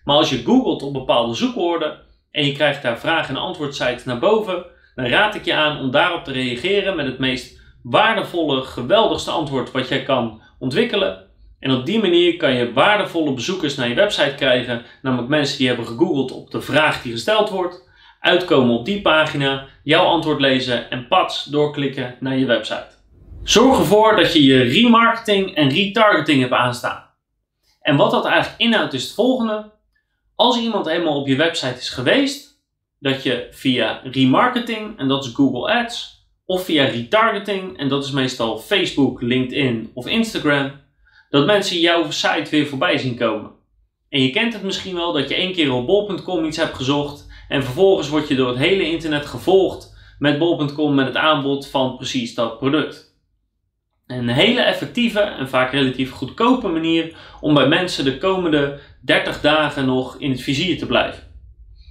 Maar 0.03 0.15
als 0.15 0.29
je 0.29 0.43
googelt 0.43 0.83
op 0.83 0.93
bepaalde 0.93 1.33
zoekwoorden 1.33 1.99
en 2.31 2.45
je 2.45 2.51
krijgt 2.51 2.81
daar 2.81 2.99
vraag- 2.99 3.29
en 3.29 3.37
antwoordsites 3.37 4.05
naar 4.05 4.19
boven, 4.19 4.65
dan 4.95 5.05
raad 5.05 5.35
ik 5.35 5.45
je 5.45 5.53
aan 5.53 5.79
om 5.79 5.91
daarop 5.91 6.23
te 6.23 6.31
reageren 6.31 6.95
met 6.95 7.05
het 7.05 7.19
meest 7.19 7.61
waardevolle, 7.83 8.61
geweldigste 8.61 9.31
antwoord 9.31 9.71
wat 9.71 9.87
jij 9.87 10.03
kan 10.03 10.41
ontwikkelen. 10.59 11.24
En 11.65 11.71
op 11.71 11.85
die 11.85 11.99
manier 11.99 12.37
kan 12.37 12.53
je 12.53 12.73
waardevolle 12.73 13.33
bezoekers 13.33 13.75
naar 13.75 13.87
je 13.87 13.95
website 13.95 14.35
krijgen, 14.35 14.85
namelijk 15.01 15.29
mensen 15.29 15.57
die 15.57 15.67
hebben 15.67 15.87
gegoogeld 15.87 16.31
op 16.31 16.51
de 16.51 16.61
vraag 16.61 17.01
die 17.01 17.11
gesteld 17.11 17.49
wordt, 17.49 17.89
uitkomen 18.19 18.77
op 18.77 18.85
die 18.85 19.01
pagina, 19.01 19.67
jouw 19.83 20.05
antwoord 20.05 20.39
lezen 20.39 20.89
en 20.89 21.07
pats 21.07 21.43
doorklikken 21.43 22.15
naar 22.19 22.37
je 22.37 22.45
website. 22.45 22.87
Zorg 23.43 23.79
ervoor 23.79 24.15
dat 24.15 24.33
je 24.33 24.43
je 24.43 24.61
remarketing 24.61 25.55
en 25.55 25.69
retargeting 25.69 26.41
hebt 26.41 26.53
aanstaan. 26.53 27.03
En 27.81 27.95
wat 27.95 28.11
dat 28.11 28.25
eigenlijk 28.25 28.61
inhoudt 28.61 28.93
is 28.93 29.03
het 29.03 29.13
volgende. 29.13 29.71
Als 30.35 30.59
iemand 30.59 30.85
eenmaal 30.87 31.19
op 31.19 31.27
je 31.27 31.35
website 31.35 31.77
is 31.77 31.89
geweest, 31.89 32.61
dat 32.99 33.23
je 33.23 33.47
via 33.51 34.01
remarketing, 34.03 34.99
en 34.99 35.07
dat 35.07 35.25
is 35.25 35.33
Google 35.33 35.73
Ads, 35.73 36.27
of 36.45 36.65
via 36.65 36.85
retargeting, 36.85 37.77
en 37.77 37.87
dat 37.87 38.03
is 38.03 38.11
meestal 38.11 38.57
Facebook, 38.57 39.21
LinkedIn 39.21 39.91
of 39.93 40.07
Instagram, 40.07 40.83
dat 41.35 41.45
mensen 41.45 41.79
jouw 41.79 42.11
site 42.11 42.49
weer 42.49 42.67
voorbij 42.67 42.97
zien 42.97 43.15
komen. 43.15 43.51
En 44.09 44.21
je 44.21 44.29
kent 44.29 44.53
het 44.53 44.63
misschien 44.63 44.95
wel 44.95 45.13
dat 45.13 45.29
je 45.29 45.35
één 45.35 45.53
keer 45.53 45.71
op 45.71 45.85
bol.com 45.85 46.45
iets 46.45 46.57
hebt 46.57 46.75
gezocht 46.75 47.27
en 47.47 47.63
vervolgens 47.63 48.09
word 48.09 48.27
je 48.27 48.35
door 48.35 48.47
het 48.47 48.57
hele 48.57 48.89
internet 48.89 49.25
gevolgd 49.25 49.95
met 50.19 50.37
bol.com 50.37 50.95
met 50.95 51.05
het 51.05 51.15
aanbod 51.15 51.67
van 51.67 51.95
precies 51.95 52.35
dat 52.35 52.59
product. 52.59 53.15
Een 54.07 54.29
hele 54.29 54.61
effectieve 54.61 55.19
en 55.19 55.49
vaak 55.49 55.71
relatief 55.71 56.11
goedkope 56.11 56.67
manier 56.67 57.15
om 57.41 57.53
bij 57.53 57.67
mensen 57.67 58.03
de 58.03 58.17
komende 58.17 58.79
30 59.01 59.41
dagen 59.41 59.85
nog 59.85 60.15
in 60.19 60.31
het 60.31 60.41
vizier 60.41 60.77
te 60.77 60.85
blijven. 60.85 61.23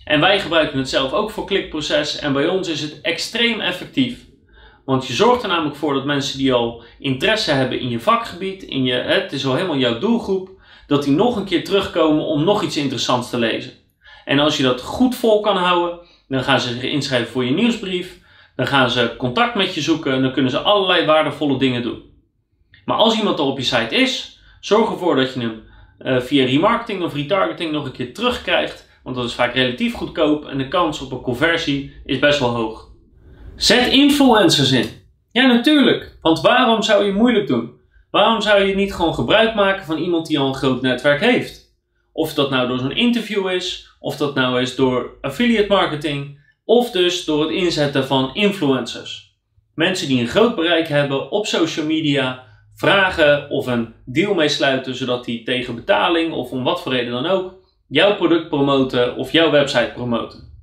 En 0.04 0.20
wij 0.20 0.40
gebruiken 0.40 0.78
het 0.78 0.88
zelf 0.88 1.12
ook 1.12 1.30
voor 1.30 1.46
klikproces 1.46 2.18
en 2.18 2.32
bij 2.32 2.48
ons 2.48 2.68
is 2.68 2.80
het 2.80 3.00
extreem 3.00 3.60
effectief. 3.60 4.26
Want 4.84 5.06
je 5.06 5.12
zorgt 5.12 5.42
er 5.42 5.48
namelijk 5.48 5.76
voor 5.76 5.94
dat 5.94 6.04
mensen 6.04 6.38
die 6.38 6.52
al 6.52 6.82
interesse 6.98 7.50
hebben 7.50 7.80
in 7.80 7.88
je 7.88 8.00
vakgebied, 8.00 8.62
in 8.62 8.84
je, 8.84 8.94
het 8.94 9.32
is 9.32 9.46
al 9.46 9.54
helemaal 9.54 9.76
jouw 9.76 9.98
doelgroep, 9.98 10.50
dat 10.86 11.02
die 11.02 11.14
nog 11.14 11.36
een 11.36 11.44
keer 11.44 11.64
terugkomen 11.64 12.24
om 12.24 12.44
nog 12.44 12.62
iets 12.62 12.76
interessants 12.76 13.30
te 13.30 13.38
lezen. 13.38 13.72
En 14.24 14.38
als 14.38 14.56
je 14.56 14.62
dat 14.62 14.80
goed 14.80 15.14
vol 15.14 15.40
kan 15.40 15.56
houden, 15.56 15.98
dan 16.28 16.44
gaan 16.44 16.60
ze 16.60 16.72
zich 16.72 16.82
inschrijven 16.82 17.32
voor 17.32 17.44
je 17.44 17.50
nieuwsbrief, 17.50 18.18
dan 18.56 18.66
gaan 18.66 18.90
ze 18.90 19.14
contact 19.18 19.54
met 19.54 19.74
je 19.74 19.80
zoeken 19.80 20.12
en 20.12 20.22
dan 20.22 20.32
kunnen 20.32 20.50
ze 20.50 20.58
allerlei 20.58 21.06
waardevolle 21.06 21.58
dingen 21.58 21.82
doen. 21.82 22.02
Maar 22.84 22.96
als 22.96 23.18
iemand 23.18 23.38
al 23.38 23.50
op 23.50 23.58
je 23.58 23.64
site 23.64 23.94
is, 23.94 24.40
zorg 24.60 24.90
ervoor 24.90 25.16
dat 25.16 25.34
je 25.34 25.40
hem 25.40 25.62
uh, 26.00 26.20
via 26.20 26.44
remarketing 26.44 27.02
of 27.02 27.14
retargeting 27.14 27.72
nog 27.72 27.84
een 27.84 27.92
keer 27.92 28.14
terugkrijgt, 28.14 28.88
want 29.02 29.16
dat 29.16 29.24
is 29.24 29.34
vaak 29.34 29.54
relatief 29.54 29.94
goedkoop 29.94 30.44
en 30.44 30.58
de 30.58 30.68
kans 30.68 31.00
op 31.00 31.12
een 31.12 31.20
conversie 31.20 31.94
is 32.04 32.18
best 32.18 32.38
wel 32.38 32.54
hoog. 32.54 32.92
Zet 33.56 33.92
influencers 33.92 34.72
in. 34.72 34.88
Ja, 35.32 35.46
natuurlijk. 35.46 36.18
Want 36.20 36.40
waarom 36.40 36.82
zou 36.82 37.04
je 37.04 37.12
moeilijk 37.12 37.46
doen? 37.46 37.72
Waarom 38.10 38.40
zou 38.40 38.62
je 38.62 38.74
niet 38.74 38.94
gewoon 38.94 39.14
gebruik 39.14 39.54
maken 39.54 39.84
van 39.84 39.98
iemand 39.98 40.26
die 40.26 40.38
al 40.38 40.48
een 40.48 40.54
groot 40.54 40.82
netwerk 40.82 41.20
heeft? 41.20 41.74
Of 42.12 42.34
dat 42.34 42.50
nou 42.50 42.68
door 42.68 42.78
zo'n 42.78 42.96
interview 42.96 43.50
is, 43.50 43.96
of 44.00 44.16
dat 44.16 44.34
nou 44.34 44.60
is 44.60 44.76
door 44.76 45.10
affiliate 45.20 45.68
marketing, 45.68 46.38
of 46.64 46.90
dus 46.90 47.24
door 47.24 47.40
het 47.40 47.50
inzetten 47.50 48.06
van 48.06 48.34
influencers. 48.34 49.36
Mensen 49.74 50.08
die 50.08 50.20
een 50.20 50.28
groot 50.28 50.54
bereik 50.54 50.88
hebben 50.88 51.30
op 51.30 51.46
social 51.46 51.86
media, 51.86 52.44
vragen 52.74 53.50
of 53.50 53.66
een 53.66 53.94
deal 54.04 54.34
mee 54.34 54.48
sluiten, 54.48 54.94
zodat 54.94 55.24
die 55.24 55.42
tegen 55.42 55.74
betaling 55.74 56.32
of 56.32 56.50
om 56.50 56.64
wat 56.64 56.82
voor 56.82 56.92
reden 56.92 57.12
dan 57.12 57.26
ook 57.26 57.54
jouw 57.88 58.16
product 58.16 58.48
promoten 58.48 59.16
of 59.16 59.32
jouw 59.32 59.50
website 59.50 59.90
promoten. 59.94 60.53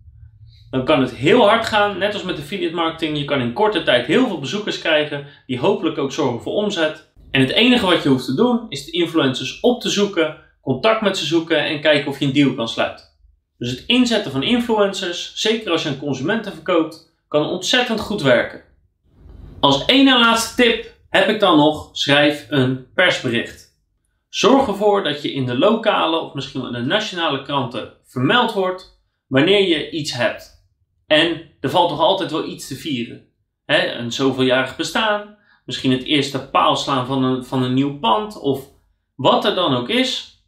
Dan 0.71 0.85
kan 0.85 1.01
het 1.01 1.15
heel 1.15 1.49
hard 1.49 1.65
gaan, 1.65 1.97
net 1.97 2.13
als 2.13 2.23
met 2.23 2.37
affiliate 2.37 2.75
marketing. 2.75 3.17
Je 3.17 3.25
kan 3.25 3.41
in 3.41 3.53
korte 3.53 3.83
tijd 3.83 4.05
heel 4.05 4.27
veel 4.27 4.39
bezoekers 4.39 4.79
krijgen, 4.79 5.25
die 5.45 5.59
hopelijk 5.59 5.97
ook 5.97 6.11
zorgen 6.11 6.41
voor 6.41 6.53
omzet. 6.53 7.11
En 7.31 7.41
het 7.41 7.49
enige 7.49 7.85
wat 7.85 8.03
je 8.03 8.09
hoeft 8.09 8.25
te 8.25 8.35
doen, 8.35 8.65
is 8.69 8.85
de 8.85 8.91
influencers 8.91 9.59
op 9.59 9.81
te 9.81 9.89
zoeken, 9.89 10.37
contact 10.61 11.01
met 11.01 11.17
ze 11.17 11.25
zoeken 11.25 11.65
en 11.65 11.81
kijken 11.81 12.09
of 12.09 12.19
je 12.19 12.25
een 12.25 12.33
deal 12.33 12.53
kan 12.53 12.67
sluiten. 12.67 13.05
Dus 13.57 13.69
het 13.69 13.83
inzetten 13.85 14.31
van 14.31 14.43
influencers, 14.43 15.31
zeker 15.35 15.71
als 15.71 15.83
je 15.83 15.89
aan 15.89 15.99
consumenten 15.99 16.53
verkoopt, 16.53 17.13
kan 17.27 17.45
ontzettend 17.45 17.99
goed 17.99 18.21
werken. 18.21 18.61
Als 19.59 19.85
één 19.85 20.07
en 20.07 20.19
laatste 20.19 20.63
tip 20.63 20.93
heb 21.09 21.29
ik 21.29 21.39
dan 21.39 21.57
nog, 21.57 21.89
schrijf 21.91 22.45
een 22.49 22.85
persbericht. 22.93 23.79
Zorg 24.29 24.67
ervoor 24.67 25.03
dat 25.03 25.21
je 25.21 25.33
in 25.33 25.45
de 25.45 25.57
lokale 25.57 26.19
of 26.19 26.33
misschien 26.33 26.61
wel 26.61 26.75
in 26.75 26.81
de 26.81 26.87
nationale 26.87 27.41
kranten 27.41 27.93
vermeld 28.05 28.53
wordt 28.53 28.99
wanneer 29.27 29.67
je 29.67 29.89
iets 29.89 30.13
hebt. 30.13 30.50
En 31.11 31.41
er 31.59 31.69
valt 31.69 31.89
toch 31.89 31.99
altijd 31.99 32.31
wel 32.31 32.45
iets 32.45 32.67
te 32.67 32.75
vieren. 32.75 33.25
Een 33.65 34.11
zoveeljarig 34.11 34.75
bestaan, 34.75 35.37
misschien 35.65 35.91
het 35.91 36.03
eerste 36.03 36.49
paalslaan 36.49 37.05
van 37.05 37.23
een, 37.23 37.45
van 37.45 37.63
een 37.63 37.73
nieuw 37.73 37.99
pand 37.99 38.39
of 38.39 38.65
wat 39.15 39.45
er 39.45 39.55
dan 39.55 39.75
ook 39.75 39.89
is. 39.89 40.39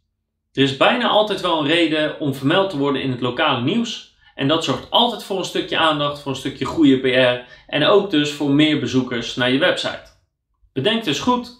Er 0.52 0.62
is 0.62 0.76
bijna 0.76 1.08
altijd 1.08 1.40
wel 1.40 1.58
een 1.58 1.66
reden 1.66 2.20
om 2.20 2.34
vermeld 2.34 2.70
te 2.70 2.78
worden 2.78 3.02
in 3.02 3.10
het 3.10 3.20
lokale 3.20 3.62
nieuws. 3.62 4.16
En 4.34 4.48
dat 4.48 4.64
zorgt 4.64 4.90
altijd 4.90 5.24
voor 5.24 5.38
een 5.38 5.44
stukje 5.44 5.78
aandacht, 5.78 6.20
voor 6.20 6.32
een 6.32 6.38
stukje 6.38 6.64
goede 6.64 6.98
PR 6.98 7.50
en 7.66 7.84
ook 7.84 8.10
dus 8.10 8.32
voor 8.32 8.50
meer 8.50 8.80
bezoekers 8.80 9.34
naar 9.34 9.52
je 9.52 9.58
website. 9.58 10.10
Bedenk 10.72 11.04
dus 11.04 11.20
goed, 11.20 11.50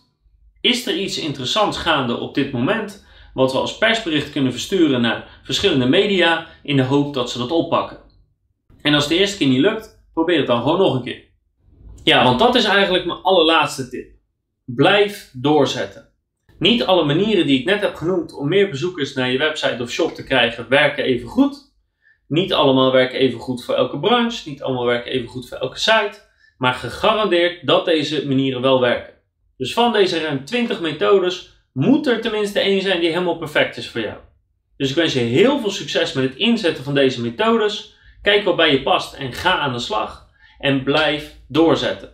is 0.61 0.87
er 0.87 0.97
iets 0.97 1.19
interessants 1.19 1.79
gaande 1.79 2.17
op 2.17 2.35
dit 2.35 2.53
moment 2.53 3.07
wat 3.35 3.53
we 3.53 3.59
als 3.59 3.79
persbericht 3.79 4.31
kunnen 4.31 4.53
versturen 4.53 5.01
naar 5.01 5.41
verschillende 5.43 5.87
media 5.87 6.47
in 6.63 6.77
de 6.77 6.83
hoop 6.83 7.15
dat 7.15 7.31
ze 7.31 7.39
dat 7.39 7.51
oppakken. 7.51 8.04
En 8.85 8.95
als 8.95 9.09
de 9.09 9.17
eerste 9.19 9.37
keer 9.37 9.49
niet 9.49 9.61
lukt, 9.61 10.05
probeer 10.13 10.39
het 10.39 10.47
dan 10.47 10.63
gewoon 10.63 10.79
nog 10.79 10.95
een 10.95 11.03
keer. 11.03 11.23
Ja, 12.03 12.25
want 12.25 12.39
dat 12.39 12.55
is 12.55 12.65
eigenlijk 12.65 13.05
mijn 13.05 13.23
allerlaatste 13.23 13.89
tip. 13.89 14.11
Blijf 14.65 15.31
doorzetten. 15.33 16.09
Niet 16.59 16.85
alle 16.85 17.05
manieren 17.05 17.47
die 17.47 17.59
ik 17.59 17.65
net 17.65 17.81
heb 17.81 17.95
genoemd 17.95 18.35
om 18.35 18.49
meer 18.49 18.71
bezoekers 18.71 19.15
naar 19.15 19.31
je 19.31 19.39
website 19.39 19.83
of 19.83 19.91
shop 19.91 20.15
te 20.15 20.25
krijgen 20.25 20.69
werken 20.69 21.05
even 21.05 21.29
goed. 21.29 21.73
Niet 22.29 22.53
allemaal 22.53 22.93
werken 22.93 23.19
even 23.19 23.41
goed 23.41 23.65
voor 23.65 23.75
elke 23.75 23.99
branche, 23.99 24.49
niet 24.49 24.63
allemaal 24.63 24.87
werken 24.87 25.13
even 25.13 25.29
goed 25.29 25.49
voor 25.49 25.59
elke 25.59 25.79
site, 25.79 26.21
maar 26.59 26.75
gegarandeerd 26.75 27.67
dat 27.67 27.85
deze 27.85 28.27
manieren 28.27 28.61
wel 28.61 28.81
werken. 28.81 29.15
Dus 29.57 29.73
van 29.73 29.93
deze 29.93 30.21
ruim 30.21 30.45
20 30.45 30.81
methodes 30.81 31.65
moet 31.73 32.07
er 32.07 32.21
tenminste 32.21 32.61
één 32.61 32.81
zijn 32.81 33.01
die 33.01 33.11
helemaal 33.11 33.39
perfect 33.39 33.77
is 33.77 33.91
voor 33.91 34.01
jou. 34.01 34.17
Dus 34.77 34.91
ik 34.91 34.97
wens 34.97 35.13
je 35.13 35.21
heel 35.21 35.61
veel 35.61 35.71
succes 35.71 36.13
met 36.13 36.25
het 36.25 36.37
inzetten 36.37 36.85
van 36.85 36.95
deze 36.95 37.21
methodes. 37.21 37.94
Kijk 38.25 38.45
wat 38.45 38.57
bij 38.57 38.73
je 38.73 38.83
past 38.83 39.15
en 39.15 39.33
ga 39.33 39.59
aan 39.59 39.73
de 39.73 39.79
slag. 39.79 40.29
En 40.59 40.83
blijf 40.83 41.37
doorzetten. 41.49 42.11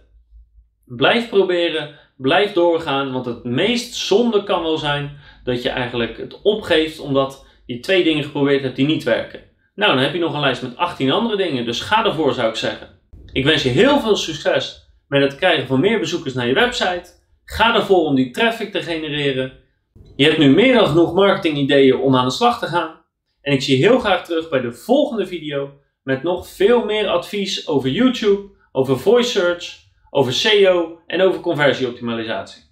Blijf 0.85 1.29
proberen, 1.29 1.99
blijf 2.17 2.53
doorgaan, 2.53 3.13
want 3.13 3.27
het 3.27 3.45
meest 3.45 3.95
zonde 3.95 4.43
kan 4.45 4.63
wel 4.63 4.79
zijn 4.79 5.19
dat 5.45 5.63
je 5.63 5.69
eigenlijk 5.69 6.19
het 6.19 6.43
opgeeft 6.43 6.99
omdat 6.99 7.47
je 7.67 7.81
twee 7.81 8.05
dingen 8.05 8.25
geprobeerd 8.25 8.63
hebt 8.63 8.77
die 8.77 8.87
niet 8.87 9.03
werken. 9.03 9.41
Nou, 9.75 9.93
dan 9.95 10.03
heb 10.03 10.13
je 10.13 10.19
nog 10.19 10.35
een 10.35 10.41
lijst 10.41 10.63
met 10.63 10.77
18 10.77 11.13
andere 11.13 11.37
dingen, 11.37 11.65
dus 11.65 11.81
ga 11.81 12.05
ervoor 12.05 12.35
zou 12.35 12.49
ik 12.49 12.57
zeggen. 12.57 12.89
Ik 13.33 13.45
wens 13.45 13.63
je 13.63 13.69
heel 13.69 14.01
veel 14.01 14.17
succes 14.17 14.91
met 15.09 15.23
het 15.23 15.37
krijgen 15.37 15.67
van 15.67 15.81
meer 15.81 15.99
bezoekers 15.99 16.35
naar 16.35 16.47
je 16.47 16.55
website. 16.55 17.11
Ga 17.45 17.75
ervoor 17.75 18.05
om 18.05 18.15
die 18.15 18.31
traffic 18.31 18.73
te 18.73 18.83
genereren. 18.83 19.53
Je 20.17 20.25
hebt 20.25 20.39
nu 20.39 20.55
meer 20.55 20.75
dan 20.75 20.87
genoeg 20.87 21.15
marketing 21.15 21.59
ideeën 21.59 21.97
om 21.97 22.17
aan 22.17 22.25
de 22.25 22.33
slag 22.33 22.59
te 22.59 22.67
gaan. 22.67 23.01
En 23.43 23.53
ik 23.53 23.63
zie 23.63 23.79
je 23.79 23.87
heel 23.87 23.99
graag 23.99 24.25
terug 24.25 24.49
bij 24.49 24.61
de 24.61 24.73
volgende 24.73 25.27
video 25.27 25.79
met 26.03 26.23
nog 26.23 26.49
veel 26.49 26.85
meer 26.85 27.09
advies 27.09 27.69
over 27.69 27.91
YouTube, 27.91 28.49
over 28.73 28.99
voice 28.99 29.31
search, 29.31 29.79
over 30.11 30.33
SEO 30.33 31.01
en 31.07 31.21
over 31.21 31.41
conversieoptimalisatie. 31.41 32.70